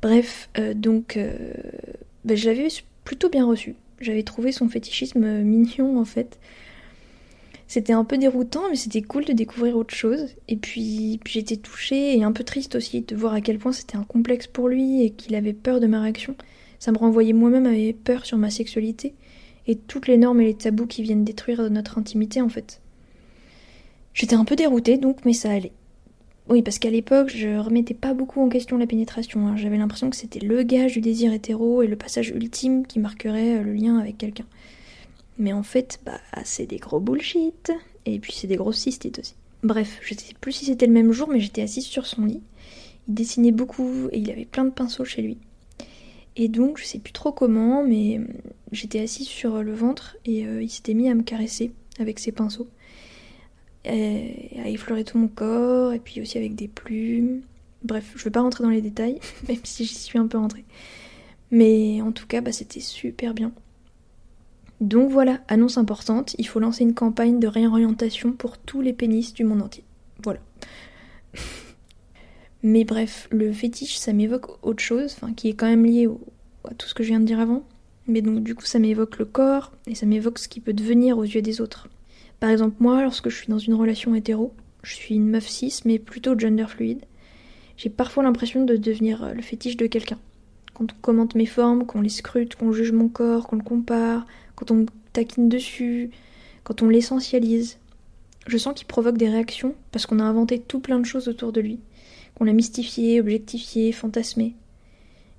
Bref, 0.02 0.50
euh, 0.58 0.74
donc 0.74 1.18
bah, 2.26 2.36
je 2.36 2.48
l'avais 2.48 2.68
plutôt 3.06 3.30
bien 3.30 3.46
reçu. 3.46 3.76
J'avais 4.00 4.24
trouvé 4.24 4.52
son 4.52 4.68
fétichisme 4.68 5.42
mignon 5.44 6.00
en 6.00 6.06
fait. 6.06 6.40
C'était 7.72 7.94
un 7.94 8.04
peu 8.04 8.18
déroutant, 8.18 8.64
mais 8.70 8.76
c'était 8.76 9.02
cool 9.02 9.24
de 9.24 9.32
découvrir 9.32 9.78
autre 9.78 9.96
chose. 9.96 10.36
Et 10.50 10.58
puis, 10.58 11.22
j'étais 11.26 11.56
touchée 11.56 12.18
et 12.18 12.22
un 12.26 12.34
peu 12.34 12.44
triste 12.44 12.76
aussi 12.76 13.00
de 13.00 13.16
voir 13.16 13.34
à 13.34 13.40
quel 13.40 13.60
point 13.60 13.72
c'était 13.72 13.96
un 13.96 14.04
complexe 14.04 14.46
pour 14.46 14.68
lui 14.68 15.06
et 15.06 15.12
qu'il 15.12 15.36
avait 15.36 15.54
peur 15.54 15.80
de 15.80 15.88
ma 15.88 16.02
réaction. 16.02 16.36
Ça 16.80 16.92
me 16.92 16.98
renvoyait 16.98 17.32
moi-même 17.32 17.66
à 17.66 17.94
peur 17.94 18.26
sur 18.26 18.38
ma 18.38 18.50
sexualité 18.50 19.14
et 19.68 19.78
toutes 19.78 20.10
les 20.10 20.18
normes 20.18 20.42
et 20.42 20.48
les 20.48 20.54
tabous 20.54 20.86
qui 20.86 21.02
viennent 21.02 21.24
détruire 21.24 21.70
notre 21.70 21.98
intimité 21.98 22.42
en 22.42 22.50
fait. 22.50 22.82
J'étais 24.14 24.36
un 24.36 24.44
peu 24.44 24.58
déroutée 24.58 24.98
donc, 24.98 25.24
mais 25.24 25.32
ça 25.32 25.52
allait. 25.52 25.72
Oui, 26.50 26.64
parce 26.64 26.78
qu'à 26.78 26.90
l'époque, 26.90 27.32
je 27.34 27.58
remettais 27.58 27.94
pas 27.94 28.14
beaucoup 28.14 28.42
en 28.42 28.50
question 28.50 28.78
la 28.78 28.86
pénétration. 28.86 29.48
Hein. 29.48 29.56
J'avais 29.56 29.78
l'impression 29.78 30.10
que 30.10 30.18
c'était 30.18 30.42
le 30.42 30.64
gage 30.64 30.92
du 30.92 31.00
désir 31.00 31.32
hétéro 31.32 31.84
et 31.84 31.88
le 31.88 31.96
passage 31.96 32.32
ultime 32.32 32.86
qui 32.86 33.00
marquerait 33.00 33.60
euh, 33.60 33.64
le 33.64 33.72
lien 33.72 33.98
avec 33.98 34.18
quelqu'un. 34.18 34.46
Mais 35.38 35.54
en 35.54 35.64
fait, 35.64 36.00
bah, 36.06 36.20
c'est 36.44 36.66
des 36.66 36.78
gros 36.78 37.00
bullshit. 37.00 37.72
Et 38.06 38.20
puis 38.20 38.34
c'est 38.34 38.48
des 38.48 38.56
grosses 38.56 38.80
cystites 38.80 39.20
aussi. 39.20 39.36
Bref, 39.64 40.00
je 40.02 40.16
sais 40.16 40.34
plus 40.40 40.52
si 40.52 40.66
c'était 40.66 40.88
le 40.88 40.94
même 40.94 41.12
jour, 41.12 41.30
mais 41.30 41.40
j'étais 41.40 41.62
assise 41.62 41.86
sur 41.86 42.08
son 42.08 42.26
lit. 42.26 42.42
Il 43.08 43.14
dessinait 43.14 43.52
beaucoup 43.52 44.08
et 44.12 44.20
il 44.20 44.32
avait 44.32 44.46
plein 44.46 44.66
de 44.66 44.72
pinceaux 44.72 45.06
chez 45.06 45.22
lui. 45.22 45.38
Et 46.36 46.48
donc, 46.48 46.80
je 46.80 46.86
sais 46.86 47.00
plus 47.00 47.14
trop 47.14 47.32
comment, 47.32 47.84
mais 47.84 48.18
euh, 48.18 48.26
j'étais 48.72 49.02
assise 49.02 49.28
sur 49.28 49.62
le 49.62 49.74
ventre 49.74 50.18
et 50.26 50.46
euh, 50.46 50.64
il 50.64 50.70
s'était 50.70 50.94
mis 50.94 51.10
à 51.10 51.16
me 51.16 51.24
caresser 51.24 51.74
avec 52.00 52.20
ses 52.20 52.32
pinceaux 52.32 52.68
à 53.86 54.70
effleurer 54.70 55.04
tout 55.04 55.18
mon 55.18 55.28
corps, 55.28 55.94
et 55.94 56.00
puis 56.00 56.22
aussi 56.22 56.38
avec 56.38 56.56
des 56.56 56.68
plumes. 56.68 57.42
Bref, 57.84 58.14
je 58.16 58.24
vais 58.24 58.30
pas 58.30 58.42
rentrer 58.42 58.64
dans 58.64 58.70
les 58.70 58.82
détails, 58.82 59.20
même 59.48 59.58
si 59.64 59.86
j'y 59.86 59.96
suis 59.96 60.20
un 60.20 60.28
peu 60.28 60.38
rentrée. 60.38 60.66
Mais 61.50 62.02
en 62.02 62.12
tout 62.12 62.28
cas, 62.28 62.42
bah, 62.42 62.52
c'était 62.52 62.80
super 62.80 63.34
bien. 63.34 63.52
Donc 64.82 65.12
voilà, 65.12 65.40
annonce 65.48 65.78
importante, 65.78 66.36
il 66.40 66.48
faut 66.48 66.60
lancer 66.60 66.84
une 66.84 66.96
campagne 66.96 67.40
de 67.40 67.48
réorientation 67.48 68.32
pour 68.32 68.58
tous 68.58 68.82
les 68.82 68.94
pénis 68.94 69.32
du 69.34 69.44
monde 69.44 69.62
entier. 69.62 69.84
Voilà. 70.24 70.40
Mais 72.64 72.84
bref, 72.84 73.28
le 73.32 73.54
fétiche, 73.54 73.98
ça 73.98 74.12
m'évoque 74.12 74.66
autre 74.66 74.84
chose, 74.84 75.18
qui 75.36 75.50
est 75.50 75.54
quand 75.54 75.68
même 75.68 75.86
lié 75.86 76.10
à 76.68 76.74
tout 76.74 76.88
ce 76.88 76.96
que 76.96 77.04
je 77.04 77.10
viens 77.10 77.20
de 77.20 77.26
dire 77.26 77.40
avant. 77.40 77.64
Mais 78.08 78.24
donc 78.24 78.44
du 78.44 78.56
coup, 78.56 78.66
ça 78.66 78.80
m'évoque 78.80 79.20
le 79.20 79.26
corps, 79.26 79.72
et 79.86 79.94
ça 79.94 80.08
m'évoque 80.08 80.40
ce 80.40 80.48
qui 80.48 80.60
peut 80.60 80.74
devenir 80.74 81.20
aux 81.20 81.24
yeux 81.24 81.44
des 81.44 81.62
autres. 81.62 81.88
Par 82.40 82.50
exemple, 82.50 82.78
moi, 82.80 83.04
lorsque 83.04 83.30
je 83.30 83.36
suis 83.36 83.50
dans 83.50 83.60
une 83.60 83.76
relation 83.76 84.16
hétéro, 84.16 84.52
je 84.82 84.96
suis 84.96 85.14
une 85.14 85.30
meuf 85.30 85.48
cis, 85.48 85.82
mais 85.86 86.00
plutôt 86.00 86.38
gender 86.38 86.66
fluide, 86.68 87.06
j'ai 87.78 87.90
parfois 87.90 88.24
l'impression 88.24 88.66
de 88.66 88.76
devenir 88.78 89.24
euh, 89.24 89.34
le 89.34 89.44
fétiche 89.44 89.78
de 89.78 89.86
quelqu'un. 89.86 90.18
Quand 90.74 90.86
on 90.92 91.02
commente 91.02 91.36
mes 91.36 91.46
formes, 91.46 91.86
qu'on 91.86 92.02
les 92.02 92.10
scrute, 92.10 92.56
qu'on 92.56 92.72
juge 92.72 92.92
mon 92.92 93.10
corps, 93.10 93.48
qu'on 93.48 93.58
le 93.58 93.64
compare, 93.64 94.26
quand 94.62 94.72
on 94.72 94.86
taquine 95.12 95.50
dessus, 95.50 96.12
quand 96.64 96.84
on 96.84 96.90
l'essentialise, 96.90 97.80
je 98.46 98.58
sens 98.58 98.76
qu'il 98.76 98.86
provoque 98.86 99.18
des 99.18 99.28
réactions 99.28 99.74
parce 99.92 100.06
qu'on 100.06 100.20
a 100.20 100.24
inventé 100.24 100.60
tout 100.60 100.80
plein 100.80 101.00
de 101.00 101.06
choses 101.06 101.28
autour 101.28 101.52
de 101.52 101.62
lui, 101.62 101.80
qu'on 102.36 102.44
l'a 102.44 102.54
mystifié, 102.54 103.20
objectifié, 103.20 103.92
fantasmé. 103.92 104.56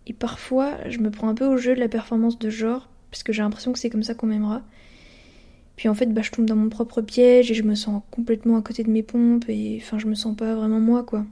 Et 0.09 0.13
parfois, 0.13 0.77
je 0.89 0.99
me 0.99 1.11
prends 1.11 1.29
un 1.29 1.37
peu 1.37 1.47
au 1.47 1.57
jeu 1.57 1.75
de 1.75 1.81
la 1.81 1.89
performance 1.89 2.37
de 2.39 2.51
genre, 2.51 2.89
parce 3.13 3.23
que 3.23 3.33
j'ai 3.33 3.43
l'impression 3.43 3.73
que 3.73 3.79
c'est 3.79 3.91
comme 3.91 4.03
ça 4.03 4.15
qu'on 4.15 4.27
m'aimera, 4.27 4.63
Puis 5.77 5.89
en 5.89 5.95
fait, 5.95 6.07
bah, 6.07 6.23
je 6.23 6.33
tombe 6.33 6.47
dans 6.47 6.57
mon 6.57 6.69
propre 6.69 7.01
piège 7.01 7.49
et 7.53 7.55
je 7.55 7.63
me 7.63 7.77
sens 7.77 8.03
complètement 8.11 8.57
à 8.57 8.63
côté 8.63 8.83
de 8.83 8.91
mes 8.91 9.05
pompes 9.05 9.49
et 9.49 9.79
enfin, 9.81 10.01
je 10.01 10.09
me 10.09 10.15
sens 10.17 10.37
pas 10.37 10.57
vraiment 10.57 10.81
moi, 10.81 11.05
quoi. 11.05 11.25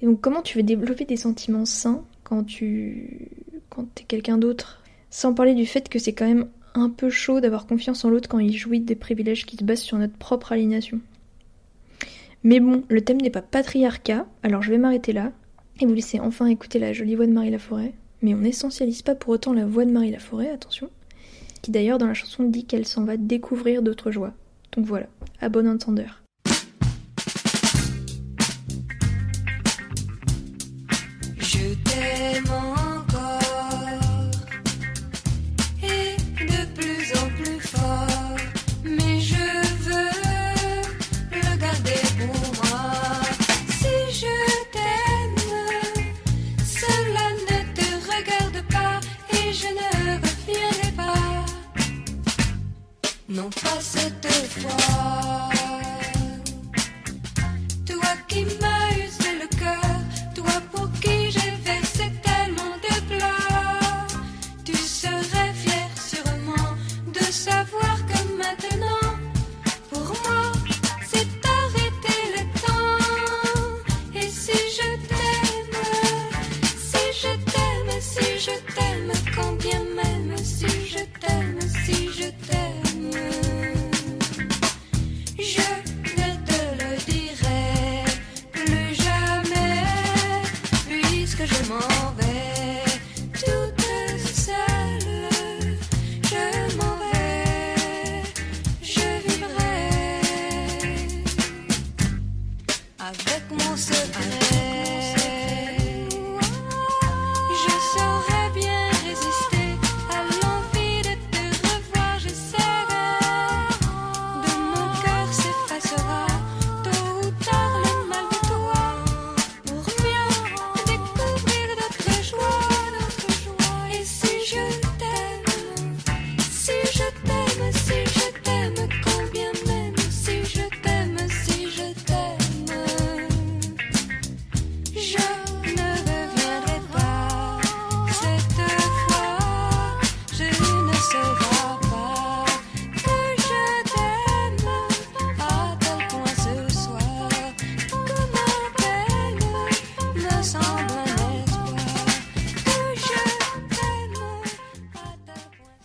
Et 0.00 0.06
donc, 0.06 0.22
comment 0.22 0.40
tu 0.40 0.56
veux 0.56 0.64
développer 0.64 1.04
des 1.04 1.18
sentiments 1.18 1.66
sains 1.66 2.04
quand 2.22 2.44
tu. 2.44 3.28
quand 3.68 3.84
t'es 3.94 4.04
quelqu'un 4.04 4.38
d'autre? 4.38 4.82
Sans 5.10 5.34
parler 5.34 5.54
du 5.54 5.66
fait 5.66 5.90
que 5.90 5.98
c'est 5.98 6.14
quand 6.14 6.26
même 6.26 6.48
un 6.74 6.90
peu 6.90 7.08
chaud 7.08 7.40
d'avoir 7.40 7.66
confiance 7.66 8.04
en 8.04 8.10
l'autre 8.10 8.28
quand 8.28 8.38
il 8.38 8.56
jouit 8.56 8.80
des 8.80 8.96
privilèges 8.96 9.46
qui 9.46 9.56
se 9.56 9.64
basent 9.64 9.80
sur 9.80 9.98
notre 9.98 10.16
propre 10.16 10.52
alignation. 10.52 11.00
Mais 12.42 12.60
bon, 12.60 12.82
le 12.88 13.00
thème 13.00 13.20
n'est 13.20 13.30
pas 13.30 13.42
patriarcat, 13.42 14.26
alors 14.42 14.62
je 14.62 14.70
vais 14.70 14.78
m'arrêter 14.78 15.12
là 15.12 15.32
et 15.80 15.86
vous 15.86 15.94
laisser 15.94 16.20
enfin 16.20 16.46
écouter 16.46 16.78
la 16.78 16.92
jolie 16.92 17.14
voix 17.14 17.26
de 17.26 17.32
Marie 17.32 17.50
Laforêt. 17.50 17.94
Mais 18.22 18.34
on 18.34 18.38
n'essentialise 18.38 19.02
pas 19.02 19.14
pour 19.14 19.30
autant 19.30 19.52
la 19.52 19.66
voix 19.66 19.84
de 19.84 19.90
Marie 19.90 20.10
Laforêt, 20.10 20.50
attention, 20.50 20.90
qui 21.62 21.70
d'ailleurs 21.70 21.98
dans 21.98 22.06
la 22.06 22.14
chanson 22.14 22.44
dit 22.44 22.64
qu'elle 22.64 22.86
s'en 22.86 23.04
va 23.04 23.16
découvrir 23.16 23.82
d'autres 23.82 24.10
joies. 24.10 24.32
Donc 24.72 24.86
voilà, 24.86 25.06
à 25.40 25.48
bon 25.48 25.68
entendeur. 25.68 26.23
Non 53.44 53.50
pas 53.50 53.78
cette 53.78 54.26
fois. 54.48 55.03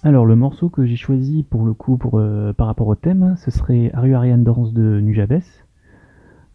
Alors 0.01 0.25
le 0.25 0.37
morceau 0.37 0.69
que 0.69 0.85
j'ai 0.85 0.95
choisi 0.95 1.43
pour 1.43 1.65
le 1.65 1.73
coup 1.73 1.99
euh, 2.13 2.53
par 2.53 2.67
rapport 2.67 2.87
au 2.87 2.95
thème, 2.95 3.35
ce 3.35 3.51
serait 3.51 3.91
Are 3.93 4.07
You 4.07 4.15
Ariane 4.15 4.45
Dance 4.45 4.71
de 4.71 5.01
Nujabes. 5.01 5.41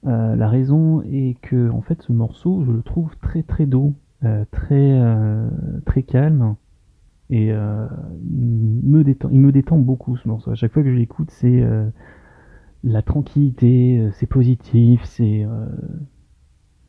Euh, 0.06 0.34
la 0.34 0.48
raison 0.48 1.02
est 1.02 1.38
que 1.42 1.68
en 1.68 1.82
fait 1.82 2.00
ce 2.00 2.12
morceau 2.12 2.64
je 2.64 2.72
le 2.72 2.82
trouve 2.82 3.14
très 3.20 3.42
très 3.42 3.66
doux, 3.66 3.94
euh, 4.24 4.46
très 4.50 4.98
très 5.84 6.02
calme 6.04 6.56
et 7.28 7.48
il 7.48 7.54
me 8.22 9.50
détend 9.52 9.78
beaucoup 9.78 10.16
ce 10.16 10.26
morceau. 10.26 10.50
À 10.50 10.54
chaque 10.54 10.72
fois 10.72 10.82
que 10.82 10.90
je 10.90 10.96
l'écoute 10.96 11.30
c'est 11.30 11.62
la 12.82 13.02
tranquillité, 13.02 14.08
c'est 14.14 14.26
positif, 14.26 15.04
c'est 15.04 15.46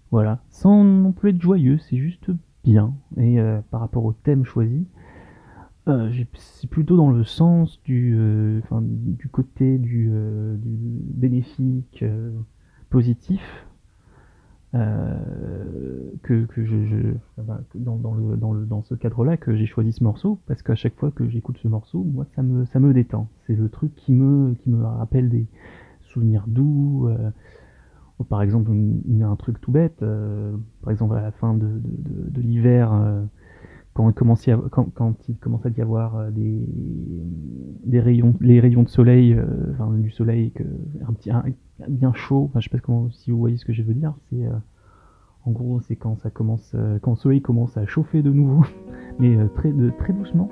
voilà, 0.09 0.39
sans 0.51 0.85
non 0.85 1.11
plus 1.11 1.31
être 1.31 1.41
joyeux, 1.41 1.79
c'est 1.79 1.97
juste 1.97 2.31
bien. 2.63 2.93
Et 3.17 3.39
par 3.71 3.81
rapport 3.81 4.05
au 4.05 4.13
thème 4.13 4.45
choisi, 4.45 4.87
euh, 5.87 6.11
c'est 6.35 6.69
plutôt 6.69 6.97
dans 6.97 7.11
le 7.11 7.23
sens 7.23 7.81
du, 7.83 8.15
euh, 8.17 8.61
du 8.81 9.29
côté 9.29 9.77
du, 9.77 10.09
euh, 10.11 10.55
bénéfique, 10.59 12.03
positif, 12.89 13.41
que, 16.23 16.45
que 16.45 16.65
je, 16.65 17.13
dans, 17.75 17.95
dans, 17.95 18.13
le, 18.13 18.35
dans, 18.35 18.51
le, 18.51 18.65
dans 18.65 18.83
ce 18.83 18.93
cadre-là 18.93 19.37
que 19.37 19.55
j'ai 19.55 19.65
choisi 19.65 19.93
ce 19.93 20.03
morceau, 20.03 20.39
parce 20.47 20.61
qu'à 20.63 20.75
chaque 20.75 20.95
fois 20.95 21.11
que 21.11 21.29
j'écoute 21.29 21.57
ce 21.61 21.67
morceau, 21.69 22.03
moi 22.03 22.25
ça 22.35 22.43
me, 22.43 22.65
ça 22.65 22.79
me 22.79 22.93
détend. 22.93 23.29
C'est 23.47 23.55
le 23.55 23.69
truc 23.69 23.95
qui 23.95 24.11
me, 24.11 24.53
qui 24.55 24.69
me 24.69 24.83
rappelle 24.83 25.29
des 25.29 25.45
souvenirs 26.01 26.43
doux. 26.47 27.09
par 28.29 28.41
exemple, 28.41 28.71
une- 28.71 29.23
un 29.23 29.35
truc 29.35 29.59
tout 29.61 29.71
bête, 29.71 30.03
par 30.81 30.91
exemple 30.91 31.15
à 31.15 31.21
la 31.21 31.31
fin 31.31 31.53
de, 31.53 31.67
de, 31.67 32.29
de- 32.31 32.41
l'hiver, 32.41 32.91
quand, 33.95 34.09
il 34.09 34.13
commençait 34.13 34.51
à- 34.51 35.71
y 35.77 35.81
avoir 35.81 36.17
euh, 36.17 36.29
des, 36.29 37.99
rayons, 37.99 38.35
les 38.41 38.59
rayons 38.59 38.83
de 38.83 38.89
soleil, 38.89 39.33
euh, 39.33 39.45
enfin 39.71 39.89
du 39.93 40.11
soleil, 40.11 40.51
que, 40.51 40.63
un 41.07 41.13
petit, 41.13 41.31
un- 41.31 41.43
bien 41.87 42.13
chaud. 42.13 42.45
Enfin, 42.49 42.59
je 42.59 42.69
sais 42.69 42.77
pas 42.77 42.83
si 43.11 43.31
vous 43.31 43.37
voyez 43.39 43.55
ce 43.57 43.63
que 43.65 43.71
je 43.73 43.81
veux 43.83 43.93
dire. 43.93 44.13
C'est, 44.29 44.45
euh, 44.45 44.51
en 45.45 45.51
gros, 45.51 45.79
c'est 45.79 45.95
quand 45.95 46.17
ça 46.17 46.29
commence, 46.29 46.75
quand 47.01 47.11
le 47.11 47.17
soleil 47.17 47.41
commence 47.41 47.77
à 47.77 47.85
chauffer 47.85 48.21
de 48.21 48.31
nouveau, 48.31 48.65
mais 49.19 49.37
très, 49.55 49.71
de, 49.71 49.89
très 49.91 50.11
doucement. 50.13 50.49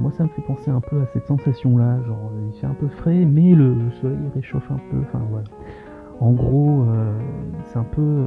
Moi, 0.00 0.10
ça 0.12 0.24
me 0.24 0.28
fait 0.30 0.42
penser 0.42 0.70
un 0.70 0.80
peu 0.80 1.00
à 1.02 1.06
cette 1.12 1.26
sensation-là, 1.26 2.02
genre 2.04 2.32
euh, 2.34 2.48
il 2.52 2.58
fait 2.58 2.66
un 2.66 2.74
peu 2.74 2.88
frais, 2.88 3.24
mais 3.26 3.54
le, 3.54 3.74
le 3.74 3.90
soleil 4.00 4.16
réchauffe 4.34 4.68
un 4.72 4.80
peu. 4.90 4.98
Enfin 5.02 5.20
voilà. 5.30 5.46
En 6.18 6.32
gros, 6.32 6.84
c'est 7.66 7.78
un 7.78 7.84
peu, 7.84 8.24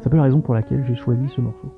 c'est 0.00 0.08
un 0.08 0.10
peu 0.10 0.16
la 0.16 0.24
raison 0.24 0.40
pour 0.40 0.54
laquelle 0.54 0.84
j'ai 0.86 0.96
choisi 0.96 1.26
ce 1.28 1.40
morceau. 1.40 1.72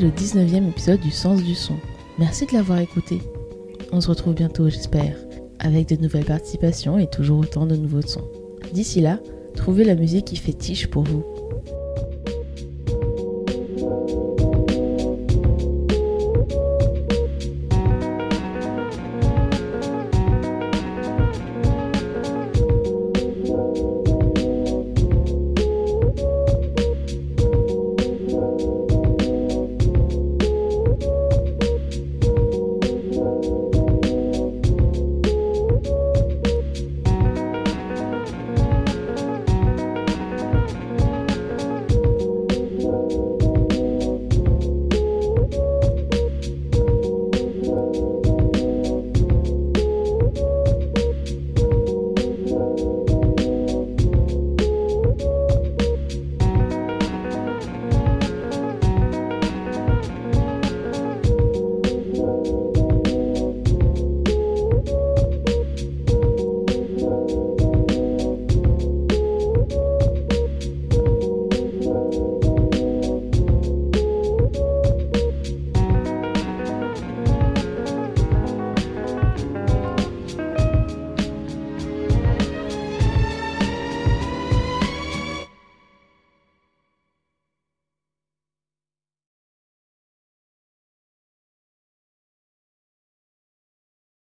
Le 0.00 0.08
19e 0.08 0.70
épisode 0.70 1.00
du 1.00 1.10
Sens 1.10 1.42
du 1.42 1.54
Son. 1.54 1.76
Merci 2.18 2.46
de 2.46 2.54
l'avoir 2.54 2.78
écouté. 2.78 3.20
On 3.92 4.00
se 4.00 4.08
retrouve 4.08 4.34
bientôt, 4.34 4.70
j'espère, 4.70 5.14
avec 5.58 5.88
de 5.88 5.96
nouvelles 5.96 6.24
participations 6.24 6.98
et 6.98 7.06
toujours 7.06 7.40
autant 7.40 7.66
de 7.66 7.76
nouveaux 7.76 8.00
sons. 8.00 8.26
D'ici 8.72 9.02
là, 9.02 9.20
trouvez 9.56 9.84
la 9.84 9.94
musique 9.94 10.24
qui 10.24 10.36
fait 10.36 10.54
tiche 10.54 10.86
pour 10.86 11.02
vous. 11.02 11.22